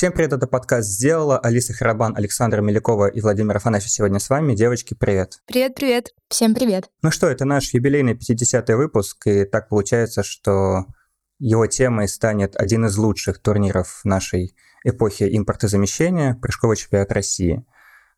[0.00, 1.38] Всем привет, это подкаст «Сделала».
[1.38, 4.54] Алиса Харабан, Александра Мелякова и Владимир Афанасьев сегодня с вами.
[4.54, 5.42] Девочки, привет.
[5.44, 6.14] Привет-привет.
[6.30, 6.88] Всем привет.
[7.02, 10.86] Ну что, это наш юбилейный 50-й выпуск, и так получается, что
[11.38, 17.66] его темой станет один из лучших турниров нашей эпохи импортозамещения– прыжковый чемпионат России.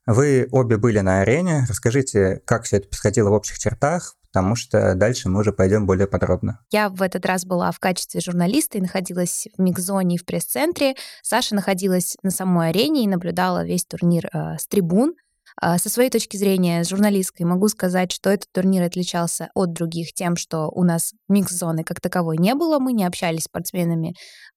[0.07, 1.67] Вы обе были на арене.
[1.69, 6.07] Расскажите, как все это происходило в общих чертах, потому что дальше мы уже пойдем более
[6.07, 6.61] подробно.
[6.71, 10.95] Я в этот раз была в качестве журналиста и находилась в микзоне и в пресс-центре.
[11.23, 15.15] Саша находилась на самой арене и наблюдала весь турнир э, с трибун.
[15.61, 20.37] Э, со своей точки зрения, журналисткой, могу сказать, что этот турнир отличался от других тем,
[20.37, 24.15] что у нас микс-зоны как таковой не было, мы не общались с спортсменами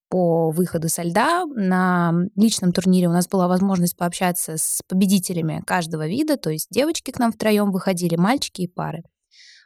[0.08, 1.44] по выходу со льда.
[1.48, 7.12] На личном турнире у нас была возможность пообщаться с победителями каждого вида, то есть девочки
[7.12, 9.04] к нам втроем выходили, мальчики и пары.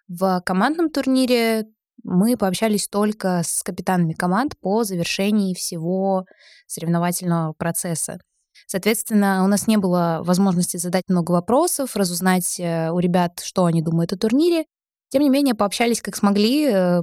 [0.09, 1.67] В командном турнире
[2.03, 6.25] мы пообщались только с капитанами команд по завершении всего
[6.65, 8.19] соревновательного процесса.
[8.65, 13.83] Соответственно, у нас не было возможности задать много вопросов, разузнать э, у ребят, что они
[13.83, 14.65] думают о турнире.
[15.09, 17.01] Тем не менее, пообщались как смогли, э,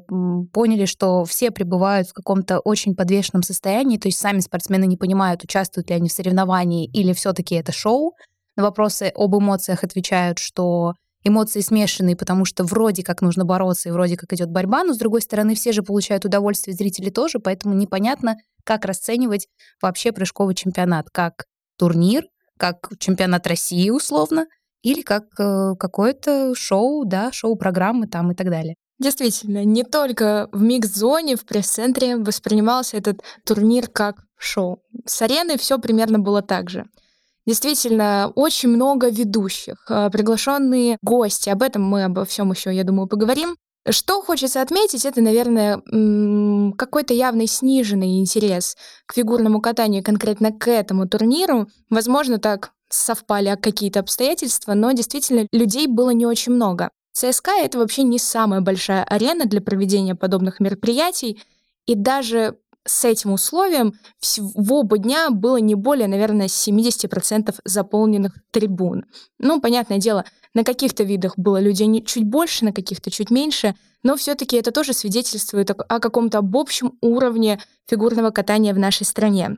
[0.52, 5.44] поняли, что все пребывают в каком-то очень подвешенном состоянии, то есть сами спортсмены не понимают,
[5.44, 8.14] участвуют ли они в соревновании или все-таки это шоу.
[8.56, 10.94] На вопросы об эмоциях отвечают, что
[11.26, 14.98] эмоции смешанные, потому что вроде как нужно бороться и вроде как идет борьба, но с
[14.98, 19.48] другой стороны все же получают удовольствие, зрители тоже, поэтому непонятно, как расценивать
[19.80, 21.44] вообще прыжковый чемпионат, как
[21.78, 22.24] турнир,
[22.58, 24.46] как чемпионат России условно,
[24.82, 28.76] или как э, какое-то шоу, да, шоу-программы там и так далее.
[28.98, 34.80] Действительно, не только в микс-зоне, в пресс-центре воспринимался этот турнир как шоу.
[35.04, 36.86] С арены все примерно было так же.
[37.46, 41.48] Действительно, очень много ведущих, э, приглашенные гости.
[41.48, 43.56] Об этом мы обо всем еще, я думаю, поговорим.
[43.88, 45.80] Что хочется отметить, это, наверное,
[46.76, 48.76] какой-то явный сниженный интерес
[49.06, 51.68] к фигурному катанию, конкретно к этому турниру.
[51.88, 56.90] Возможно, так совпали какие-то обстоятельства, но действительно людей было не очень много.
[57.12, 61.40] ЦСКА— это вообще не самая большая арена для проведения подобных мероприятий,
[61.86, 63.94] и даже с этим условием
[64.38, 69.04] в оба дня было не более, наверное, 70% заполненных трибун.
[69.38, 70.24] Ну, понятное дело,
[70.54, 74.92] на каких-то видах было людей чуть больше, на каких-то чуть меньше, но все-таки это тоже
[74.92, 79.56] свидетельствует о каком-то об общем уровне фигурного катания в нашей стране.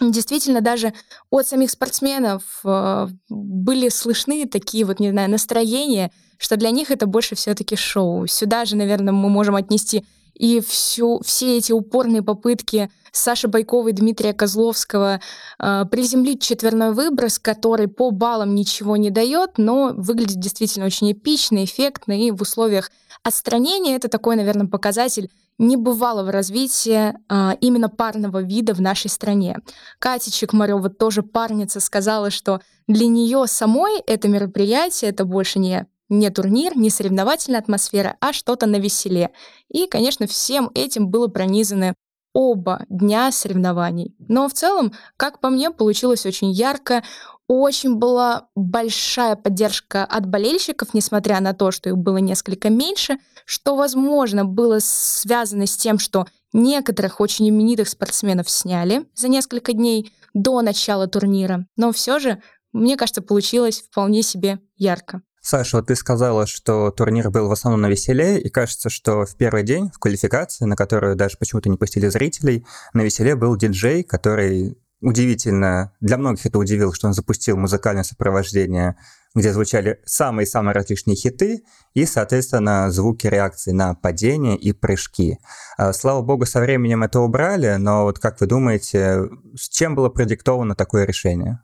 [0.00, 0.94] Действительно, даже
[1.28, 7.06] от самих спортсменов э, были слышны такие вот, не знаю, настроения, что для них это
[7.06, 8.26] больше все-таки шоу.
[8.26, 14.32] Сюда же, наверное, мы можем отнести и всю, все эти упорные попытки Саши Байковой, Дмитрия
[14.32, 15.20] Козловского
[15.58, 21.64] э, приземлить четверной выброс, который по баллам ничего не дает, но выглядит действительно очень эпично,
[21.64, 22.90] эффектно, и в условиях
[23.22, 29.58] отстранения это такой, наверное, показатель небывалого развития э, именно парного вида в нашей стране.
[29.98, 36.28] Катя Чекмарева, тоже парница, сказала, что для нее самой это мероприятие, это больше не не
[36.28, 39.30] турнир, не соревновательная атмосфера, а что-то на веселе.
[39.68, 41.94] И, конечно, всем этим было пронизаны
[42.32, 44.14] оба дня соревнований.
[44.18, 47.02] Но в целом, как по мне, получилось очень ярко.
[47.48, 53.74] Очень была большая поддержка от болельщиков, несмотря на то, что их было несколько меньше, что,
[53.74, 60.60] возможно, было связано с тем, что некоторых очень именитых спортсменов сняли за несколько дней до
[60.62, 61.66] начала турнира.
[61.76, 62.40] Но все же,
[62.72, 65.22] мне кажется, получилось вполне себе ярко.
[65.42, 69.36] Саша, вот ты сказала, что турнир был в основном на веселе, и кажется, что в
[69.36, 74.02] первый день в квалификации, на которую даже почему-то не пустили зрителей, на веселе был диджей,
[74.02, 78.96] который удивительно, для многих это удивило, что он запустил музыкальное сопровождение,
[79.34, 81.62] где звучали самые-самые различные хиты
[81.94, 85.38] и, соответственно, звуки реакции на падение и прыжки.
[85.78, 90.08] А, слава богу, со временем это убрали, но вот как вы думаете, с чем было
[90.08, 91.60] продиктовано такое решение?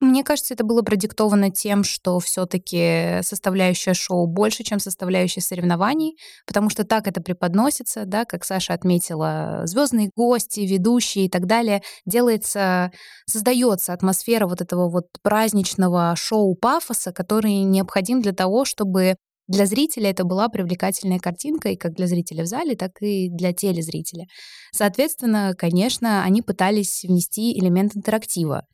[0.00, 6.16] Мне кажется, это было продиктовано тем, что все-таки составляющая шоу больше, чем составляющая соревнований,
[6.46, 11.82] потому что так это преподносится, да, как Саша отметила, звездные гости, ведущие и так далее,
[12.06, 12.92] делается,
[13.26, 19.16] создается атмосфера вот этого вот праздничного шоу пафоса, который необходим для того, чтобы
[19.48, 23.52] для зрителя это была привлекательная картинка, и как для зрителя в зале, так и для
[23.52, 24.26] телезрителя.
[24.72, 28.64] Соответственно, конечно, они пытались внести элемент интерактива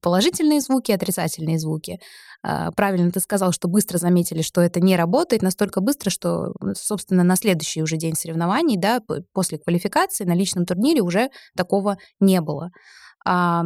[0.00, 1.98] положительные звуки, отрицательные звуки.
[2.42, 7.22] А, правильно ты сказал, что быстро заметили, что это не работает, настолько быстро, что, собственно,
[7.22, 9.00] на следующий уже день соревнований, да,
[9.32, 12.70] после квалификации на личном турнире уже такого не было.
[13.26, 13.62] А,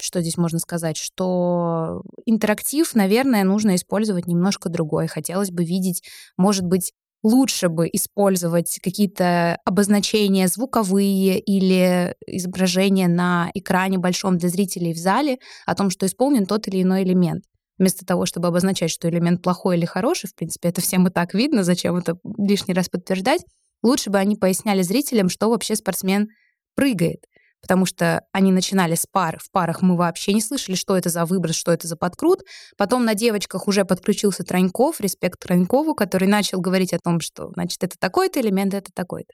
[0.00, 0.96] что здесь можно сказать?
[0.96, 5.06] Что интерактив, наверное, нужно использовать немножко другой.
[5.06, 6.02] Хотелось бы видеть,
[6.36, 6.92] может быть,
[7.22, 15.38] лучше бы использовать какие-то обозначения звуковые или изображения на экране большом для зрителей в зале
[15.66, 17.44] о том, что исполнен тот или иной элемент.
[17.78, 21.34] Вместо того, чтобы обозначать, что элемент плохой или хороший, в принципе, это всем и так
[21.34, 23.42] видно, зачем это лишний раз подтверждать,
[23.82, 26.28] лучше бы они поясняли зрителям, что вообще спортсмен
[26.74, 27.24] прыгает
[27.62, 29.38] потому что они начинали с пар.
[29.42, 32.40] В парах мы вообще не слышали, что это за выброс, что это за подкрут.
[32.76, 37.82] Потом на девочках уже подключился Троньков, респект Тронькову, который начал говорить о том, что, значит,
[37.84, 39.32] это такой-то элемент, это такой-то.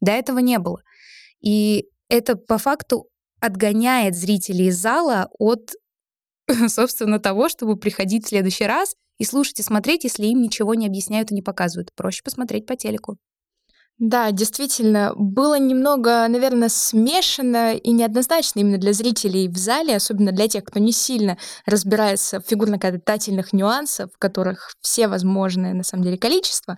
[0.00, 0.80] До этого не было.
[1.40, 3.08] И это по факту
[3.40, 5.72] отгоняет зрителей из зала от,
[6.68, 10.86] собственно, того, чтобы приходить в следующий раз и слушать и смотреть, если им ничего не
[10.86, 11.90] объясняют и не показывают.
[11.94, 13.18] Проще посмотреть по телеку.
[13.98, 20.48] Да, действительно, было немного, наверное, смешано и неоднозначно именно для зрителей в зале, особенно для
[20.48, 26.18] тех, кто не сильно разбирается в фигурно-катательных нюансах, в которых все возможные, на самом деле,
[26.18, 26.76] количество.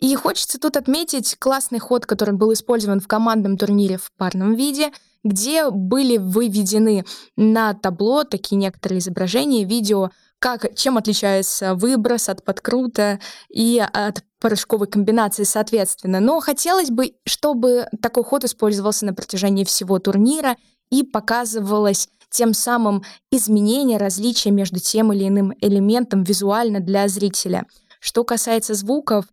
[0.00, 4.90] И хочется тут отметить классный ход, который был использован в командном турнире в парном виде,
[5.22, 7.04] где были выведены
[7.36, 14.86] на табло такие некоторые изображения, видео как, чем отличается выброс от подкрута и от порошковой
[14.86, 16.20] комбинации, соответственно.
[16.20, 20.56] Но хотелось бы, чтобы такой ход использовался на протяжении всего турнира
[20.90, 27.64] и показывалось тем самым изменение, различия между тем или иным элементом визуально для зрителя.
[27.98, 29.24] Что касается звуков,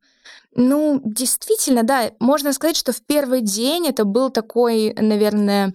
[0.55, 5.73] ну, действительно, да, можно сказать, что в первый день это был такой, наверное,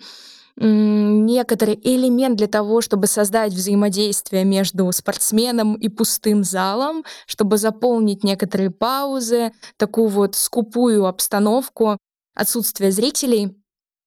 [0.60, 8.70] некоторый элемент для того, чтобы создать взаимодействие между спортсменом и пустым залом, чтобы заполнить некоторые
[8.70, 11.98] паузы, такую вот скупую обстановку
[12.34, 13.56] отсутствия зрителей.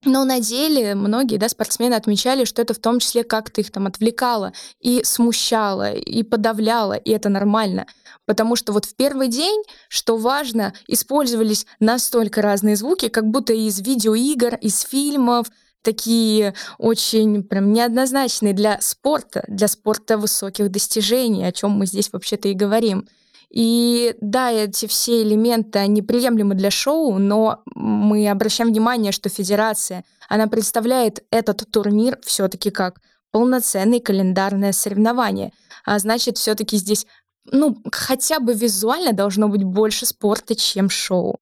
[0.04, 3.86] Но на деле многие да, спортсмены отмечали, что это в том числе как-то их там
[3.86, 7.86] отвлекало и смущало, и подавляло, и это нормально.
[8.26, 13.80] Потому что вот в первый день, что важно, использовались настолько разные звуки, как будто из
[13.80, 15.48] видеоигр, из фильмов,
[15.82, 22.48] такие очень прям неоднозначные для спорта, для спорта высоких достижений, о чем мы здесь вообще-то
[22.48, 23.08] и говорим.
[23.50, 30.06] И да, эти все элементы, они приемлемы для шоу, но мы обращаем внимание, что федерация,
[30.30, 33.02] она представляет этот турнир все-таки как
[33.32, 35.52] полноценное календарное соревнование.
[35.84, 37.06] А значит, все-таки здесь
[37.46, 41.40] ну, хотя бы визуально должно быть больше спорта, чем шоу.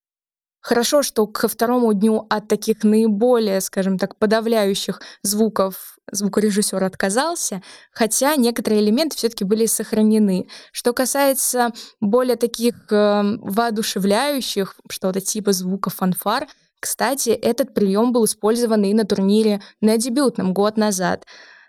[0.62, 7.62] Хорошо, что ко второму дню от таких наиболее, скажем так, подавляющих звуков звукорежиссер отказался,
[7.92, 10.48] хотя некоторые элементы все-таки были сохранены.
[10.72, 11.72] Что касается
[12.02, 16.48] более таких э, воодушевляющих, что-то типа звука фанфар,
[16.80, 21.26] кстати, этот прием был использован и на турнире на дебютном год назад.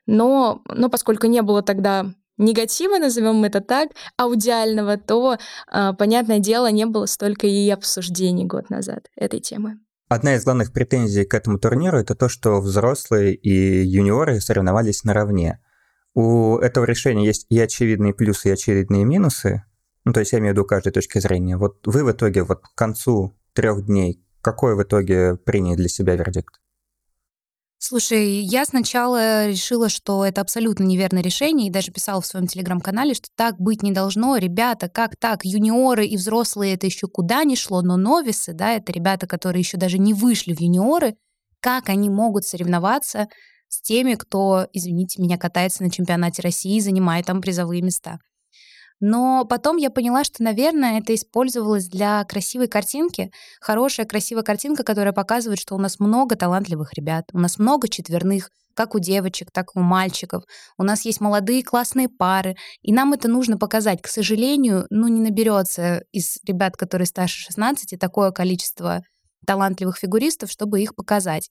[0.07, 2.07] Но, но поскольку не было тогда
[2.41, 5.39] негатива, назовем это так, аудиального, то,
[5.69, 9.79] а, понятное дело, не было столько и обсуждений год назад этой темы.
[10.09, 15.61] Одна из главных претензий к этому турниру это то, что взрослые и юниоры соревновались наравне.
[16.15, 19.63] У этого решения есть и очевидные плюсы, и очевидные минусы.
[20.05, 21.57] Ну, то есть я имею в виду каждой точки зрения.
[21.57, 26.17] Вот вы в итоге, вот к концу трех дней, какой в итоге приняли для себя
[26.17, 26.61] вердикт?
[27.83, 33.15] Слушай, я сначала решила, что это абсолютно неверное решение, и даже писала в своем телеграм-канале,
[33.15, 34.37] что так быть не должно.
[34.37, 35.47] Ребята, как так?
[35.47, 39.79] Юниоры и взрослые это еще куда ни шло, но новисы, да, это ребята, которые еще
[39.79, 41.17] даже не вышли в юниоры,
[41.61, 43.29] как они могут соревноваться
[43.69, 48.19] с теми, кто, извините меня, катается на чемпионате России и занимает там призовые места.
[49.01, 53.33] Но потом я поняла, что, наверное, это использовалось для красивой картинки.
[53.61, 58.51] Хорошая, красивая картинка, которая показывает, что у нас много талантливых ребят, у нас много четверных,
[58.75, 60.45] как у девочек, так и у мальчиков.
[60.79, 64.03] У нас есть молодые классные пары, и нам это нужно показать.
[64.03, 69.03] К сожалению, ну не наберется из ребят, которые старше 16, такое количество
[69.47, 71.51] талантливых фигуристов, чтобы их показать.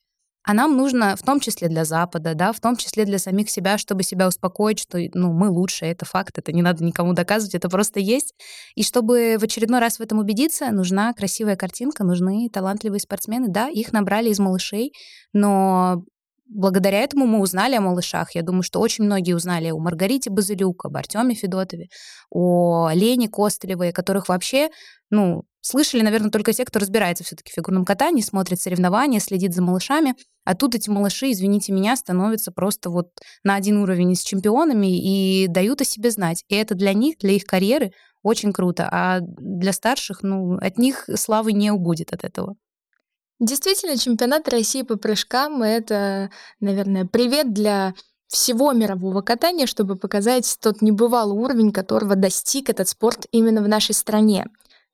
[0.49, 3.77] А нам нужно, в том числе для Запада, да, в том числе для самих себя,
[3.77, 7.69] чтобы себя успокоить, что ну, мы лучше, это факт, это не надо никому доказывать, это
[7.69, 8.33] просто есть.
[8.73, 13.47] И чтобы в очередной раз в этом убедиться, нужна красивая картинка, нужны талантливые спортсмены.
[13.47, 14.91] Да, их набрали из малышей,
[15.33, 16.01] но
[16.47, 18.33] благодаря этому мы узнали о малышах.
[18.33, 21.89] Я думаю, что очень многие узнали о Маргарите Базилюк, об Артеме Федотове,
[22.31, 24.69] о Лене Костылевой, которых вообще,
[25.11, 29.61] ну, слышали, наверное, только те, кто разбирается все-таки в фигурном катании, смотрит соревнования, следит за
[29.61, 30.15] малышами.
[30.45, 33.09] А тут эти малыши, извините меня, становятся просто вот
[33.43, 36.43] на один уровень с чемпионами и дают о себе знать.
[36.47, 37.91] И это для них, для их карьеры
[38.23, 38.87] очень круто.
[38.91, 42.55] А для старших, ну, от них славы не убудет от этого.
[43.39, 47.93] Действительно, чемпионат России по прыжкам— это, наверное, привет для
[48.27, 53.95] всего мирового катания, чтобы показать тот небывалый уровень, которого достиг этот спорт именно в нашей
[53.95, 54.45] стране.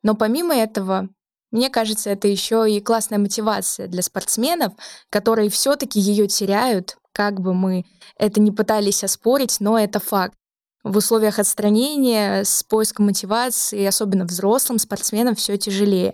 [0.06, 1.10] Но помимо этого,
[1.52, 4.74] Мне кажется, это еще и классная мотивация для спортсменов,
[5.10, 7.86] которые все-таки ее теряют, как бы мы
[8.20, 10.36] это не пытались оспорить, но это факт.
[10.84, 16.14] В условиях отстранения с поиском мотивации, особенно взрослым спортсменам, все тяжелее.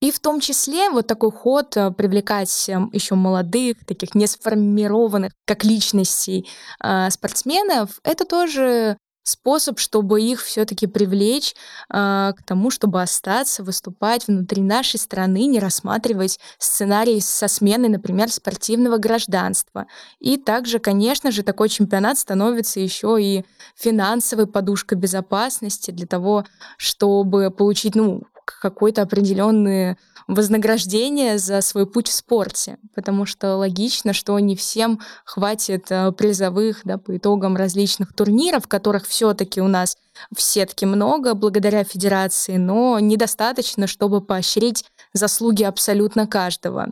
[0.00, 5.32] И в том числе вот такой ход э, привлекать эм, еще молодых, таких не сформированных
[5.46, 6.48] как личностей
[6.82, 11.54] э, спортсменов, это тоже способ, чтобы их все-таки привлечь
[11.88, 18.30] э, к тому, чтобы остаться, выступать внутри нашей страны, не рассматривать сценарий со сменой, например,
[18.30, 19.86] спортивного гражданства.
[20.18, 23.44] И также, конечно же, такой чемпионат становится еще и
[23.76, 26.44] финансовой подушкой безопасности для того,
[26.76, 29.96] чтобы получить, ну, какое-то определенное
[30.28, 36.82] вознаграждение за свой путь в спорте, потому что логично, что не всем хватит э, призовых
[36.84, 39.96] да, по итогам различных турниров, которых все-таки у нас
[40.34, 46.88] в сетке много благодаря федерации, но недостаточно, чтобы поощрить заслуги абсолютно каждого.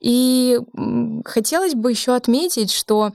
[0.00, 0.58] И
[1.24, 3.12] хотелось бы еще отметить, что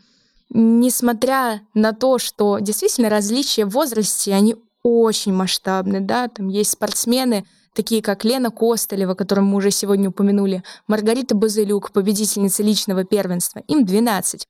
[0.50, 7.46] несмотря на то, что действительно различия в возрасте, они очень масштабны, да, там есть спортсмены,
[7.78, 13.86] такие как Лена Костолева, которую мы уже сегодня упомянули, Маргарита Базылюк, победительница личного первенства, им
[13.86, 14.48] 12.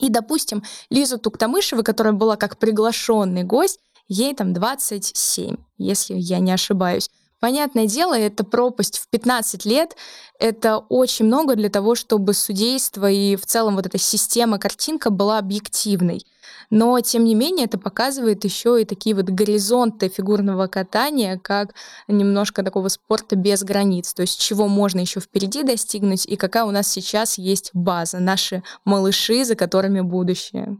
[0.00, 6.50] И, допустим, Лиза Туктамышева, которая была как приглашенный гость, ей там 27, если я не
[6.50, 7.08] ошибаюсь.
[7.38, 9.94] Понятное дело, это пропасть в 15 лет,
[10.40, 15.38] это очень много для того, чтобы судейство и в целом вот эта система, картинка была
[15.38, 16.26] объективной.
[16.70, 21.74] Но, тем не менее, это показывает еще и такие вот горизонты фигурного катания, как
[22.08, 26.70] немножко такого спорта без границ, то есть чего можно еще впереди достигнуть и какая у
[26.70, 30.76] нас сейчас есть база, наши малыши, за которыми будущее.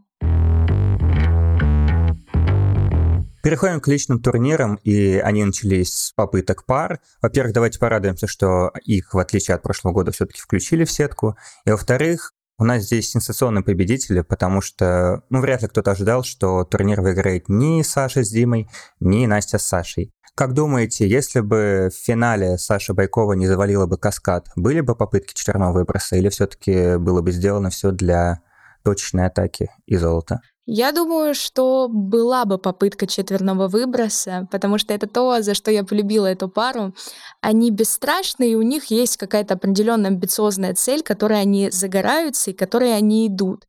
[3.47, 6.99] Переходим к личным турнирам, и они начались с попыток пар.
[7.23, 11.37] Во-первых, давайте порадуемся, что их, в отличие от прошлого года, все-таки включили в сетку.
[11.65, 16.65] И во-вторых, у нас здесь сенсационные победители, потому что, ну, вряд ли кто-то ожидал, что
[16.65, 18.69] турнир выиграет ни Саша с Димой,
[19.01, 20.13] ни Настя с Сашей.
[20.35, 25.35] Как думаете, если бы в финале Саша Байкова не завалила бы каскад, были бы попытки
[25.35, 28.41] четверного выброса или все-таки было бы сделано все для
[28.85, 30.41] точечной атаки и золота?
[30.69, 35.85] Я думаю, что была бы попытка четверного выброса, потому что это то, за что я
[35.85, 36.93] полюбила эту пару.
[37.41, 42.97] Они бесстрашны, и у них есть какая-то определенная амбициозная цель, которой они загораются и которой
[42.97, 43.65] они идут.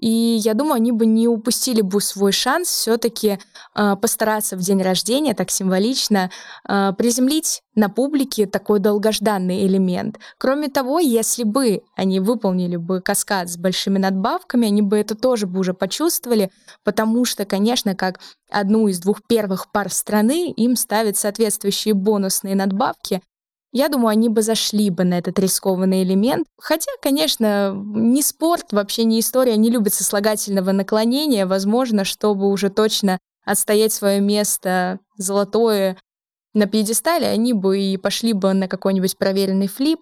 [0.00, 0.08] И
[0.42, 3.38] я думаю, они бы не упустили бы свой шанс все-таки э,
[3.74, 6.30] а, постараться в день рождения, так символично,
[6.66, 10.18] э, приземлить на публике такой долгожданный элемент.
[10.38, 15.46] Кроме того, если бы они выполнили бы каскад с большими надбавками, они бы это тоже
[15.46, 16.50] бы уже почувствовали,
[16.82, 23.20] потому что, конечно, как одну из двух первых пар страны им ставят соответствующие бонусные надбавки,
[23.72, 26.46] я думаю, они бы зашли бы на этот рискованный элемент.
[26.58, 31.46] Хотя, конечно, не спорт, вообще не история не любит сослагательного наклонения.
[31.46, 35.96] Возможно, чтобы уже точно отстоять свое место золотое
[36.52, 40.00] на пьедестале, они бы и пошли бы на какой-нибудь проверенный флип.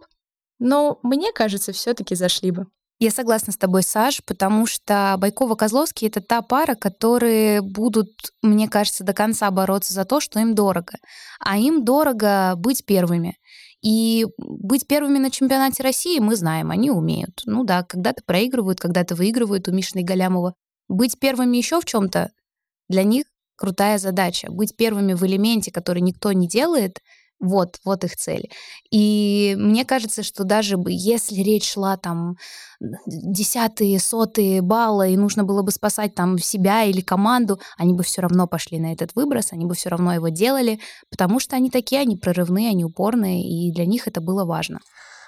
[0.59, 2.67] Но мне кажется, все-таки зашли бы.
[3.01, 8.09] Я согласна с тобой, Саш, потому что Байкова-Козловский— это та пара, которые будут,
[8.43, 10.95] мне кажется, до конца бороться за то, что им дорого.
[11.39, 13.37] А им дорого быть первыми.
[13.83, 17.43] И быть первыми на чемпионате России мы знаем, они умеют.
[17.45, 20.55] Ну да, когда-то проигрывают, когда-то выигрывают у Мишины Галямова.
[20.89, 22.31] Быть первыми еще в чем-то
[22.89, 24.51] для них крутая задача.
[24.51, 26.99] Быть первыми в элементе, который никто не делает,
[27.41, 28.51] вот, вот их цель.
[28.91, 32.37] И мне кажется, что даже бы, если речь шла там
[33.07, 38.23] десятые, сотые баллы, и нужно было бы спасать там себя или команду, они бы все
[38.23, 40.81] равно пошли на этот выброс, они бы все равно его делали,
[41.11, 44.81] потому что они такие, они прорывные, они упорные, и для них это было важно.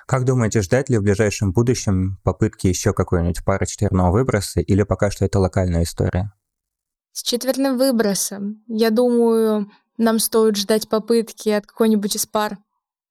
[0.06, 5.10] Как думаете, ждать ли в ближайшем будущем попытки еще какой-нибудь пары четверного выброса, или пока
[5.10, 6.32] что это локальная история?
[7.12, 12.58] С четверным выбросом, я думаю, нам стоит ждать попытки от какой-нибудь из пар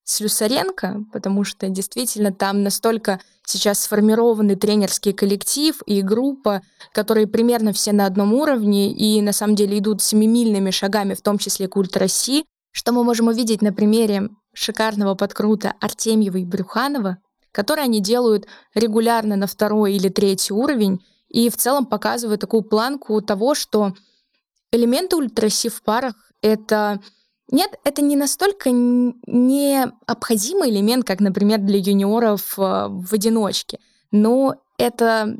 [0.03, 7.91] Слюсаренко, потому что действительно там настолько сейчас сформированный тренерский коллектив и группа, которые примерно все
[7.91, 12.43] на одном уровне и на самом деле идут семимильными шагами, в том числе к ультраси,
[12.71, 17.17] что мы можем увидеть на примере шикарного подкрута Артемьева и Брюханова,
[17.51, 23.21] которые они делают регулярно на второй или третий уровень и в целом показывают такую планку
[23.21, 23.93] того, что
[24.71, 26.99] элементы ультраси в парах это
[27.51, 33.79] нет, это не настолько необходимый элемент, как, например, для юниоров э, в одиночке.
[34.11, 35.37] Но это,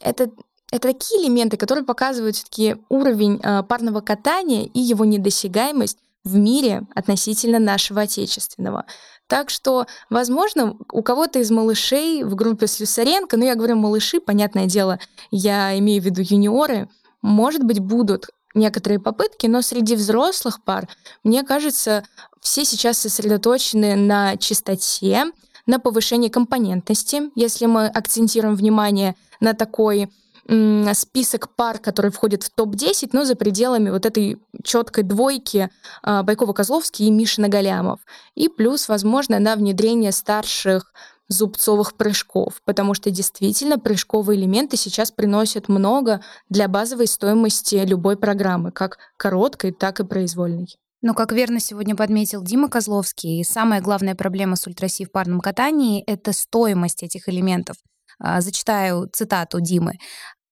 [0.00, 0.30] это,
[0.70, 6.82] это такие элементы, которые показывают все-таки уровень э, парного катания и его недосягаемость в мире
[6.94, 8.84] относительно нашего отечественного.
[9.26, 14.66] Так что, возможно, у кого-то из малышей в группе Слюсаренко, ну я говорю малыши, понятное
[14.66, 15.00] дело,
[15.30, 16.88] я имею в виду юниоры,
[17.20, 18.28] может быть, будут
[18.58, 20.88] некоторые попытки, но среди взрослых пар,
[21.24, 22.04] мне кажется,
[22.40, 25.26] все сейчас сосредоточены на чистоте,
[25.66, 27.30] на повышении компонентности.
[27.34, 30.10] Если мы акцентируем внимание на такой
[30.94, 35.68] список пар, которые входят в топ-10, но за пределами вот этой четкой двойки
[36.02, 38.00] а, Байкова-Козловский и Мишина Галямов.
[38.34, 40.94] И плюс, возможно, на внедрение старших
[41.28, 48.72] зубцовых прыжков, потому что действительно прыжковые элементы сейчас приносят много для базовой стоимости любой программы,
[48.72, 50.68] как короткой, так и произвольной.
[51.00, 56.02] Но, как верно сегодня подметил Дима Козловский, самая главная проблема с ультраси в парном катании—
[56.06, 57.76] это стоимость этих элементов.
[58.18, 59.94] А, зачитаю цитату Димы.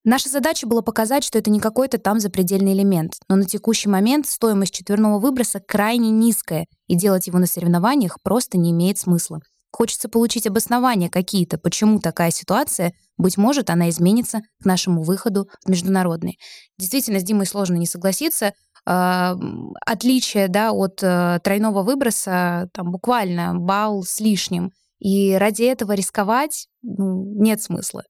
[0.04, 4.28] Наша задача была показать, что это не какой-то там запредельный элемент, но на текущий момент
[4.28, 9.40] стоимость четверного выброса крайне низкая, и делать его на соревнованиях просто не имеет смысла.
[9.76, 15.68] Хочется получить обоснования какие-то, почему такая ситуация, быть может, она изменится к нашему выходу в
[15.68, 16.38] международный.
[16.78, 18.54] Действительно, с Димой сложно не согласиться.
[18.86, 19.36] А,
[19.84, 24.72] отличие да, от э, тройного выброса там буквально балл с лишним.
[24.98, 28.04] И ради этого рисковать ну, нет смысла.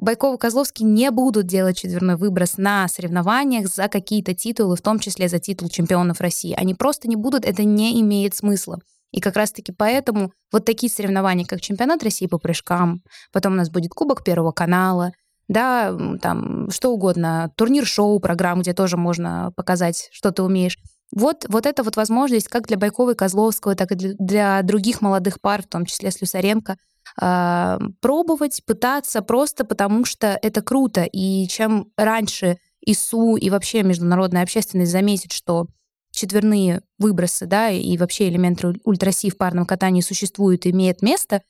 [0.00, 4.98] Байков и Козловский не будут делать четверной выброс на соревнованиях за какие-то титулы, в том
[4.98, 6.52] числе за титул чемпионов России.
[6.58, 8.80] Они просто не будут, это не имеет смысла.
[9.16, 13.00] И как раз-таки поэтому вот такие соревнования, как чемпионат России по прыжкам,
[13.32, 15.12] потом у нас будет Кубок Первого канала,
[15.48, 20.76] да, там что угодно, турнир-шоу, программу, где тоже можно показать, что ты умеешь.
[21.12, 25.00] Вот, вот это вот возможность как для Байкова и Козловского, так и для, для других
[25.00, 26.76] молодых пар, в том числе Слюсаренко,
[27.18, 31.04] э, пробовать, пытаться просто потому, что это круто.
[31.04, 35.68] И чем раньше ИСУ и вообще международная общественность заметит, что
[36.16, 41.42] четверные выбросы, да, и вообще элементы ультраси в парном катании существуют и имеют место,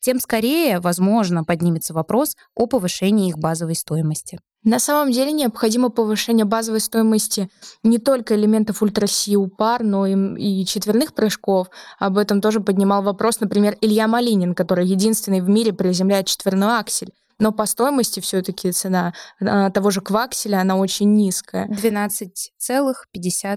[0.00, 4.38] тем скорее, возможно, поднимется вопрос о повышении их базовой стоимости.
[4.62, 7.50] На самом деле необходимо повышение базовой стоимости
[7.82, 10.14] не только элементов ультрасиу пар, но и,
[10.62, 11.68] и четверных прыжков.
[11.98, 17.12] Об этом тоже поднимал вопрос, например, Илья Малинин, который единственный в мире приземляет четверной аксель.
[17.38, 21.68] Но по стоимости все-таки цена а, того же квакселя, она очень низкая.
[21.68, 23.56] 12,50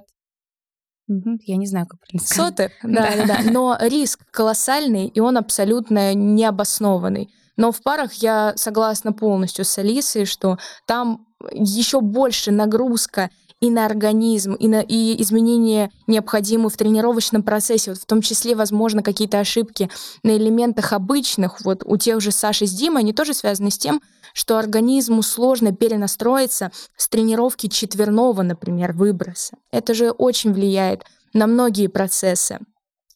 [1.08, 2.56] я не знаю, как правильно сказать.
[2.58, 3.40] Соты, да, да, да.
[3.52, 7.30] Но риск колоссальный, и он абсолютно необоснованный.
[7.56, 13.86] Но в парах я согласна полностью с Алисой, что там еще больше нагрузка и на
[13.86, 19.40] организм, и на и изменения необходимые в тренировочном процессе, вот в том числе, возможно, какие-то
[19.40, 19.90] ошибки
[20.24, 24.02] на элементах обычных, вот у тех же Саши с Димой, они тоже связаны с тем,
[24.34, 29.58] что организму сложно перенастроиться с тренировки четверного, например, выброса.
[29.72, 32.60] Это же очень влияет на многие процессы.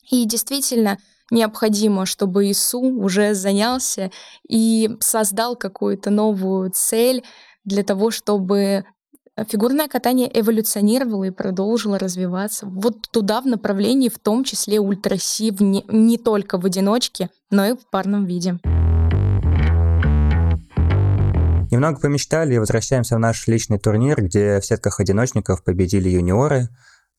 [0.09, 0.97] И действительно,
[1.29, 4.11] необходимо, чтобы ИСУ уже занялся
[4.47, 7.23] и создал какую-то новую цель
[7.63, 8.85] для того, чтобы
[9.47, 15.83] фигурное катание эволюционировало и продолжило развиваться вот туда, в направлении, в том числе ультраси, не,
[15.87, 18.59] не только в одиночке, но и в парном виде.
[21.71, 26.67] Немного помечтали и возвращаемся в наш личный турнир, где в сетках одиночников победили юниоры.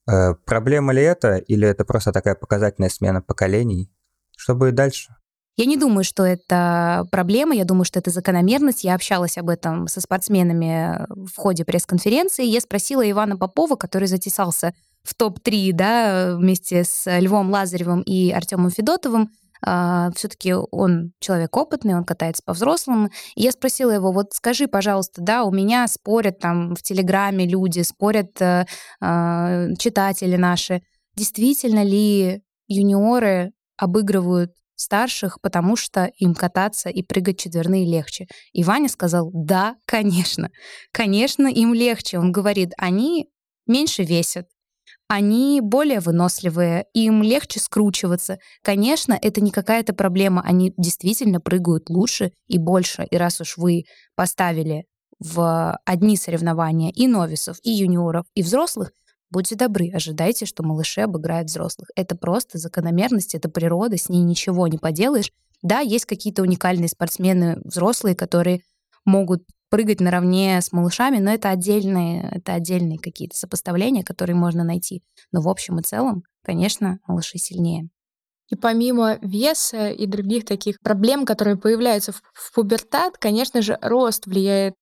[0.07, 3.91] Э, проблема ли это, или это просто такая показательная смена поколений?
[4.37, 5.15] Что будет дальше?
[5.57, 8.85] Я не думаю, что это проблема, я думаю, что это закономерность.
[8.85, 12.45] Я общалась об этом со спортсменами в ходе пресс-конференции.
[12.45, 18.71] Я спросила Ивана Попова, который затесался в топ-3 да, вместе с Львом Лазаревым и Артемом
[18.71, 19.31] Федотовым.
[19.65, 23.11] А, все-таки он человек опытный, он катается по взрослым.
[23.37, 27.81] И я спросила его, вот скажи, пожалуйста, да, у меня спорят там в Телеграме люди,
[27.83, 28.67] спорят uh,
[29.03, 30.83] uh, читатели наши,
[31.15, 38.27] действительно ли юниоры обыгрывают старших, потому что им кататься и прыгать четверные легче.
[38.53, 40.51] И Ваня сказал, да, конечно,
[40.93, 42.19] конечно, им легче.
[42.19, 43.29] Он говорит, они
[43.67, 44.47] меньше весят,
[45.09, 48.39] они более выносливые, им легче скручиваться.
[48.63, 53.07] Конечно, это не какая-то проблема, они действительно прыгают лучше и больше.
[53.11, 54.87] И раз уж вы поставили
[55.19, 58.93] в одни соревнования и новисов, и юниоров, и взрослых,
[59.33, 61.89] Будьте добры, ожидайте, что малыши обыграют взрослых.
[61.97, 65.33] Это просто закономерность, это природа, с ней ничего не поделаешь.
[65.63, 68.61] Да, есть какие-то уникальные спортсмены взрослые, которые
[69.07, 75.03] могут прыгать наравне с малышами, но это отдельные, это отдельные какие-то сопоставления, которые можно найти.
[75.33, 77.89] Но в общем и целом, конечно, малыши сильнее.
[78.51, 84.27] И помимо веса и других таких проблем, которые появляются в, в пубертат, конечно же, рост
[84.27, 84.77] влияет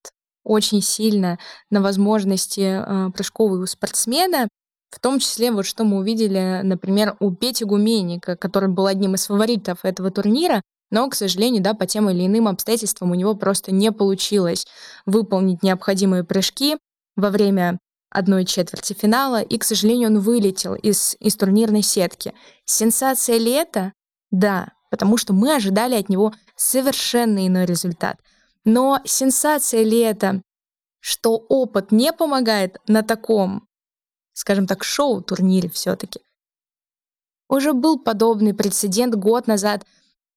[0.45, 1.39] очень сильно
[1.71, 4.49] на возможности э, прыжковые у спортсмена.
[4.91, 9.27] В том числе, вот что мы увидели, например, у Пети Гуменника, который был одним из
[9.27, 13.73] фаворитов этого турнира, но, к сожалению, да, по тем или иным обстоятельствам у него просто
[13.73, 14.67] не получилось
[15.07, 16.77] выполнить необходимые прыжки
[17.17, 17.79] во время
[18.11, 22.35] одной четверти финала, и, к сожалению, он вылетел из, из турнирной сетки.
[22.65, 23.93] Сенсация ли это?
[24.33, 28.19] Да, потому что мы ожидали от него совершенно иной результат.
[28.65, 30.43] Но сенсация ли это,
[31.01, 33.67] что опыт не помогает на таком,
[34.33, 36.21] скажем так, шоу-турнире все-таки?
[37.49, 39.85] Уже был подобный прецедент год назад,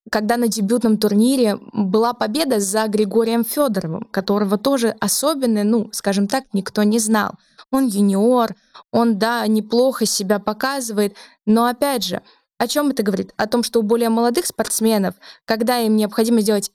[0.09, 6.45] когда на дебютном турнире была победа за Григорием Федоровым, которого тоже особенно, ну, скажем так,
[6.53, 7.33] никто не знал.
[7.71, 8.55] Он юниор,
[8.91, 12.21] он, да, неплохо себя показывает, но опять же,
[12.57, 13.33] о чем это говорит?
[13.37, 16.71] О том, что у более молодых спортсменов, когда им необходимо сделать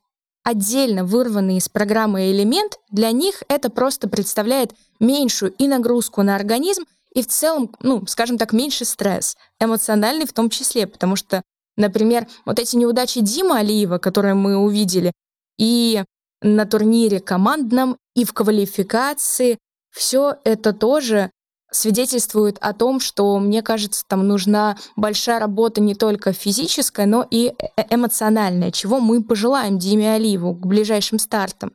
[0.48, 6.84] отдельно вырванный из программы элемент, для них это просто представляет меньшую и нагрузку на организм,
[7.14, 11.42] и в целом, ну, скажем так, меньше стресс, эмоциональный в том числе, потому что,
[11.76, 15.12] например, вот эти неудачи Дима Алиева, которые мы увидели,
[15.58, 16.02] и
[16.40, 19.58] на турнире командном, и в квалификации,
[19.90, 21.30] все это тоже
[21.70, 27.52] свидетельствует о том, что, мне кажется, там нужна большая работа не только физическая, но и
[27.76, 31.72] э, эмоциональная, чего мы пожелаем Диме Алиеву к ближайшим стартам.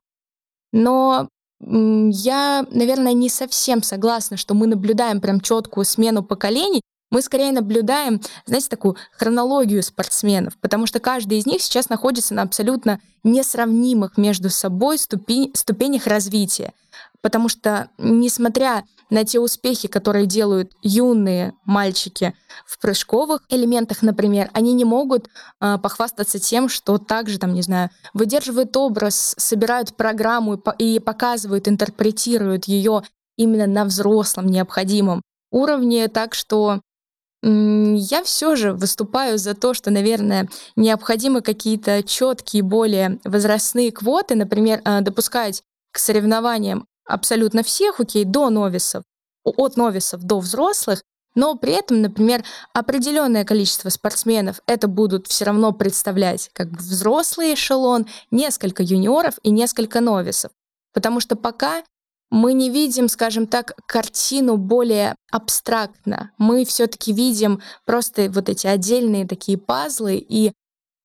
[0.71, 1.27] Но
[1.65, 6.81] я, наверное, не совсем согласна, что мы наблюдаем прям четкую смену поколений.
[7.13, 12.41] Мы скорее наблюдаем, знаете, такую хронологию спортсменов, потому что каждый из них сейчас находится на
[12.41, 16.73] абсолютно несравнимых между собой ступень, ступенях развития.
[17.21, 22.33] Потому что, несмотря на те успехи, которые делают юные мальчики
[22.65, 25.27] в прыжковых элементах, например, они не могут
[25.61, 31.67] э, похвастаться тем, что также, там, не знаю, выдерживают образ, собирают программу и, и показывают,
[31.67, 33.03] интерпретируют ее
[33.37, 35.21] именно на взрослом необходимом
[35.51, 36.81] уровне, так что
[37.45, 44.81] я все же выступаю за то, что, наверное, необходимы какие-то четкие, более возрастные квоты, например,
[44.85, 49.03] а, допускать к соревнованиям абсолютно всех, окей, до новисов,
[49.43, 51.03] от новисов до взрослых,
[51.35, 57.55] но при этом, например, определенное количество спортсменов это будут все равно представлять как бы взрослый
[57.55, 60.51] эшелон, несколько юниоров и несколько новисов.
[60.93, 61.83] Потому что пока
[62.33, 66.31] мы не видим, скажем так, картину более абстрактно.
[66.39, 70.51] Мы все-таки видим просто вот эти отдельные такие пазлы, и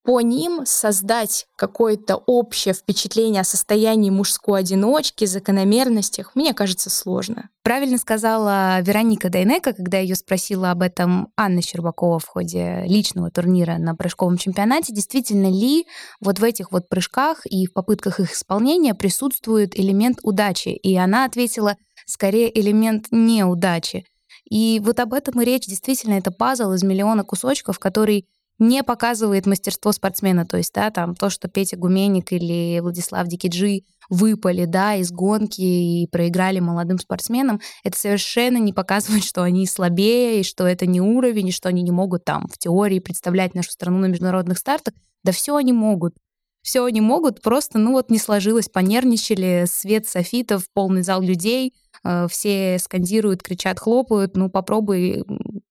[0.09, 7.51] по ним создать какое-то общее впечатление о состоянии мужской одиночки, закономерностях, мне кажется, сложно.
[7.62, 13.77] Правильно сказала Вероника Дайнека, когда ее спросила об этом Анна Щербакова в ходе личного турнира
[13.77, 14.94] на прыжковом чемпионате.
[14.94, 15.87] Действительно ли
[16.23, 20.71] вот в этих вот прыжках и в попытках их исполнения присутствует элемент удачи?
[20.71, 24.07] И она ответила, скорее элемент неудачи.
[24.49, 25.66] И вот об этом и речь.
[25.66, 28.27] Действительно, это пазл из миллиона кусочков, который
[28.59, 30.44] не показывает мастерство спортсмена.
[30.47, 35.61] То есть, да, там то, что Петя Гуменник или Владислав Дикиджи выпали, да, из гонки
[35.61, 41.01] и проиграли молодым спортсменам, это совершенно не показывает, что они слабее, и что это не
[41.01, 44.94] уровень, и что они не могут там в теории представлять нашу страну на международных стартах.
[45.23, 46.14] Да все они могут.
[46.62, 51.73] Все они могут, просто, ну вот, не сложилось, понервничали, свет софитов, полный зал людей,
[52.05, 55.25] э, все скандируют, кричат, хлопают, ну попробуй,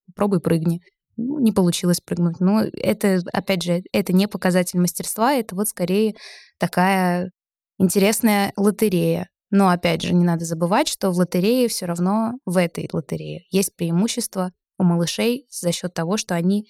[0.08, 0.82] попробуй прыгни
[1.18, 2.40] ну, не получилось прыгнуть.
[2.40, 6.16] Но это, опять же, это не показатель мастерства, это вот скорее
[6.60, 7.32] такая
[7.80, 9.30] интересная лотерея.
[9.50, 13.76] Но, опять же, не надо забывать, что в лотерее все равно, в этой лотерее, есть
[13.76, 16.68] преимущество у малышей за счет того, что они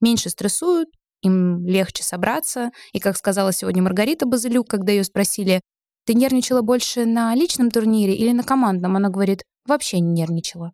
[0.00, 0.88] меньше стрессуют,
[1.22, 2.70] им легче собраться.
[2.92, 5.60] И, как сказала сегодня Маргарита Базылюк, когда ее спросили,
[6.04, 8.96] ты нервничала больше на личном турнире или на командном?
[8.96, 10.72] Она говорит, вообще не нервничала.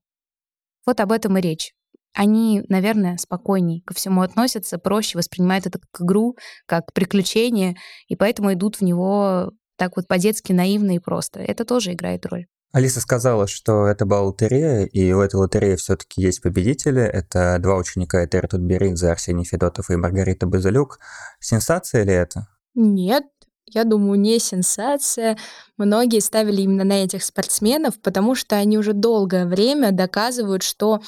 [0.87, 1.73] Вот об этом и речь
[2.15, 7.77] они, наверное, спокойней ко всему относятся, проще воспринимают это как игру, как приключение,
[8.09, 11.41] и поэтому идут в него так вот по-детски наивно и просто.
[11.41, 12.47] Это тоже играет роль.
[12.73, 17.03] Алиса сказала, что это была лотерея, и у этой лотереи все-таки есть победители.
[17.03, 20.99] Это два ученика Этери Тутберидзе, Арсений Федотов и Маргарита Базалюк.
[21.39, 22.49] Сенсация ли это?
[22.75, 23.25] Нет,
[23.67, 25.39] я думаю, не сенсация.
[25.77, 31.01] Многие ставили именно на этих спортсменов, потому что они уже долгое время доказывают, что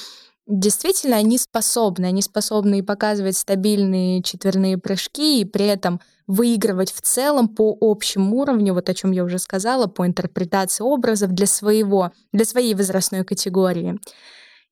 [0.47, 7.49] Действительно, они способны, они способны показывать стабильные четверные прыжки, и при этом выигрывать в целом
[7.49, 12.45] по общему уровню, вот о чем я уже сказала, по интерпретации образов для своего, для
[12.45, 13.99] своей возрастной категории.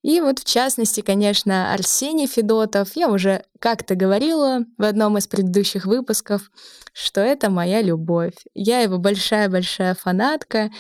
[0.03, 5.87] И вот в частности, конечно, Арсений Федотов, я уже как-то говорила в одном из предыдущих
[5.87, 6.51] выпусков,
[6.93, 8.35] что это моя любовь.
[8.55, 10.71] Я его большая-большая фанатка.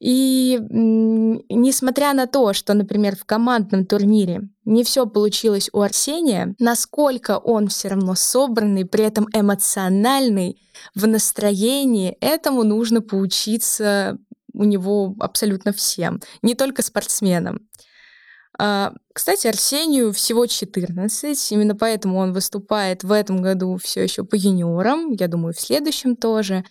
[0.00, 7.38] И несмотря на то, что, например, в командном турнире не все получилось у Арсения, насколько
[7.38, 10.60] он все равно собранный, при этом эмоциональный,
[10.94, 14.18] в настроении, этому нужно поучиться
[14.52, 17.68] у него абсолютно всем, не только спортсменам.
[18.60, 24.34] А, кстати, Арсению всего 14, именно поэтому он выступает в этом году все еще по
[24.34, 26.64] юниорам, я думаю, в следующем тоже.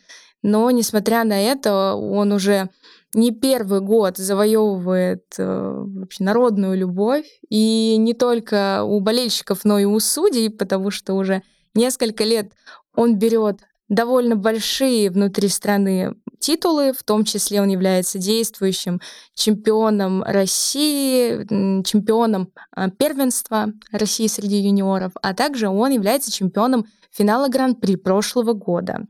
[0.44, 2.70] Но, несмотря на это, он уже
[3.14, 7.26] не первый год завоевывает э, вообще народную любовь.
[7.50, 11.42] И не только у болельщиков, но и у судей, потому что уже
[11.74, 12.52] несколько лет
[12.96, 19.00] он берет довольно большие внутри страны титулы, в том числе он является действующим
[19.34, 21.46] чемпионом России,
[21.84, 29.06] чемпионом а, первенства России среди юниоров, а также он является чемпионом финала Гран-при прошлого года.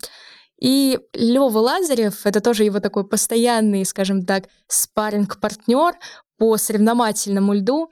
[0.59, 5.93] И Лёва Лазарев, это тоже его такой постоянный, скажем так, спарринг партнер
[6.37, 7.91] по соревновательному льду,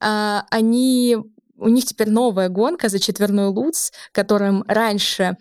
[0.00, 1.16] а, они
[1.58, 5.36] у них теперь новая гонка за четверной луц, которым раньше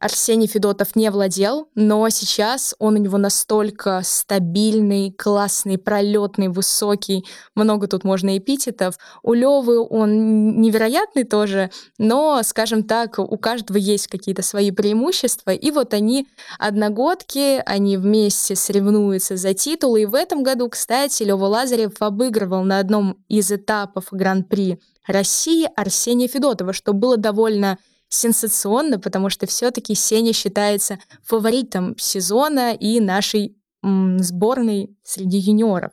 [0.00, 7.24] Арсений Федотов не владел, но сейчас он у него настолько стабильный, классный, пролетный, высокий,
[7.56, 8.96] много тут можно эпитетов.
[9.24, 15.70] У Левы он невероятный тоже, но, скажем так, у каждого есть какие-то свои преимущества, и
[15.72, 16.28] вот они
[16.60, 22.78] одногодки, они вместе соревнуются за титулы, и в этом году, кстати, Лева Лазарев обыгрывал на
[22.78, 27.78] одном из этапов Гран-при России Арсения Федотова, что было довольно
[28.08, 35.92] сенсационно, потому что все-таки Сеня считается фаворитом сезона и нашей м, сборной среди юниоров.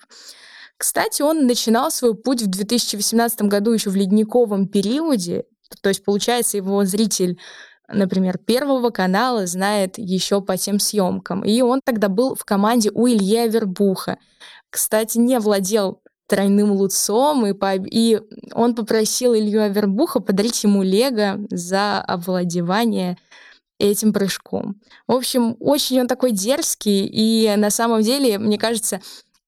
[0.77, 5.45] Кстати, он начинал свой путь в 2018 году еще в ледниковом периоде,
[5.81, 7.39] то есть, получается, его зритель
[7.87, 11.43] например, Первого канала знает еще по тем съемкам.
[11.43, 14.17] И он тогда был в команде у Илья Вербуха.
[14.69, 17.75] Кстати, не владел тройным луцом, и, по...
[17.75, 18.19] и
[18.53, 23.17] он попросил Илью Авербуха подарить ему лего за овладевание
[23.79, 24.81] этим прыжком.
[25.07, 29.01] В общем, очень он такой дерзкий, и на самом деле, мне кажется,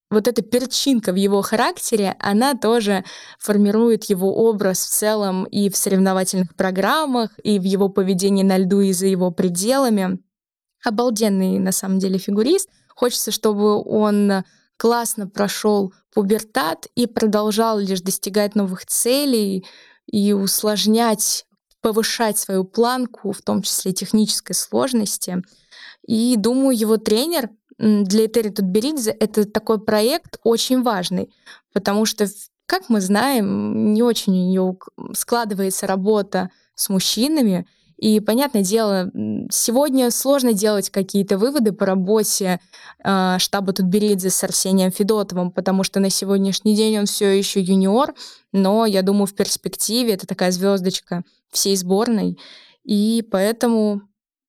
[0.09, 3.03] вот эта перчинка в его характере, она тоже
[3.39, 8.79] формирует его образ в целом и в соревновательных программах, и в его поведении на льду
[8.79, 10.19] и за его пределами.
[10.85, 12.69] Обалденный, на самом деле, фигурист.
[12.95, 14.43] Хочется, чтобы он
[14.77, 19.65] классно прошел пубертат и продолжал лишь достигать новых целей
[20.05, 21.45] и усложнять,
[21.81, 25.43] повышать свою планку, в том числе технической сложности.
[26.07, 31.31] И думаю, его тренер для Этери Тутберидзе это такой проект очень важный,
[31.73, 32.27] потому что,
[32.65, 34.77] как мы знаем, не очень у нее
[35.13, 39.11] складывается работа с мужчинами, и, понятное дело,
[39.49, 42.59] сегодня сложно делать какие-то выводы по работе
[43.03, 48.13] э, штаба Тутберидзе с Арсением Федотовым, потому что на сегодняшний день он все еще юниор,
[48.51, 52.37] но я думаю, в перспективе это такая звездочка всей сборной.
[52.83, 54.03] И поэтому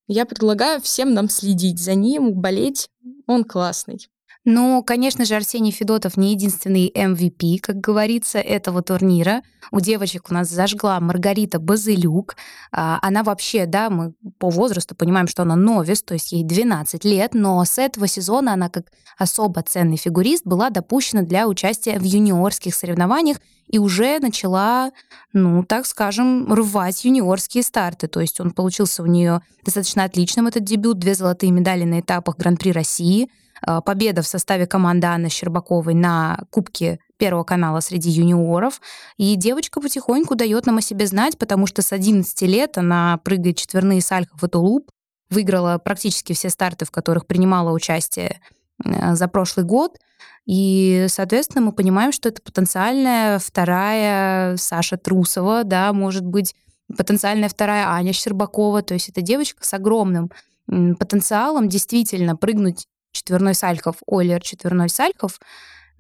[0.07, 2.91] я предлагаю всем нам следить за ним, болеть.
[3.27, 4.09] Он классный.
[4.51, 9.43] Ну, конечно же, Арсений Федотов не единственный MVP, как говорится, этого турнира.
[9.71, 12.35] У девочек у нас зажгла Маргарита Базылюк.
[12.73, 17.05] А, она вообще, да, мы по возрасту понимаем, что она новис, то есть ей 12
[17.05, 18.87] лет, но с этого сезона она как
[19.19, 24.93] особо ценный фигурист была допущена для участия в юниорских соревнованиях и уже начала,
[25.35, 28.09] ну, так скажем, рвать юниорские старты.
[28.09, 32.39] То есть он получился у нее достаточно отличным, этот дебют, две золотые медали на этапах
[32.39, 33.29] Гран-при России—
[33.85, 38.81] победа в составе команды Анны Щербаковой на Кубке Первого канала среди юниоров.
[39.17, 43.57] И девочка потихоньку дает нам о себе знать, потому что с 11 лет она прыгает
[43.57, 44.91] четверные сальхов и тулуп,
[45.29, 48.41] выиграла практически все старты, в которых принимала участие
[48.85, 49.99] э, за прошлый год.
[50.47, 56.55] И, соответственно, мы понимаем, что это потенциальная вторая Саша Трусова, да, может быть,
[56.97, 58.83] потенциальная вторая Аня Щербакова.
[58.83, 60.31] То есть это девочка с огромным
[60.67, 65.41] потенциалом действительно прыгнуть четверной Сальхов, Олер четверной Сальхов,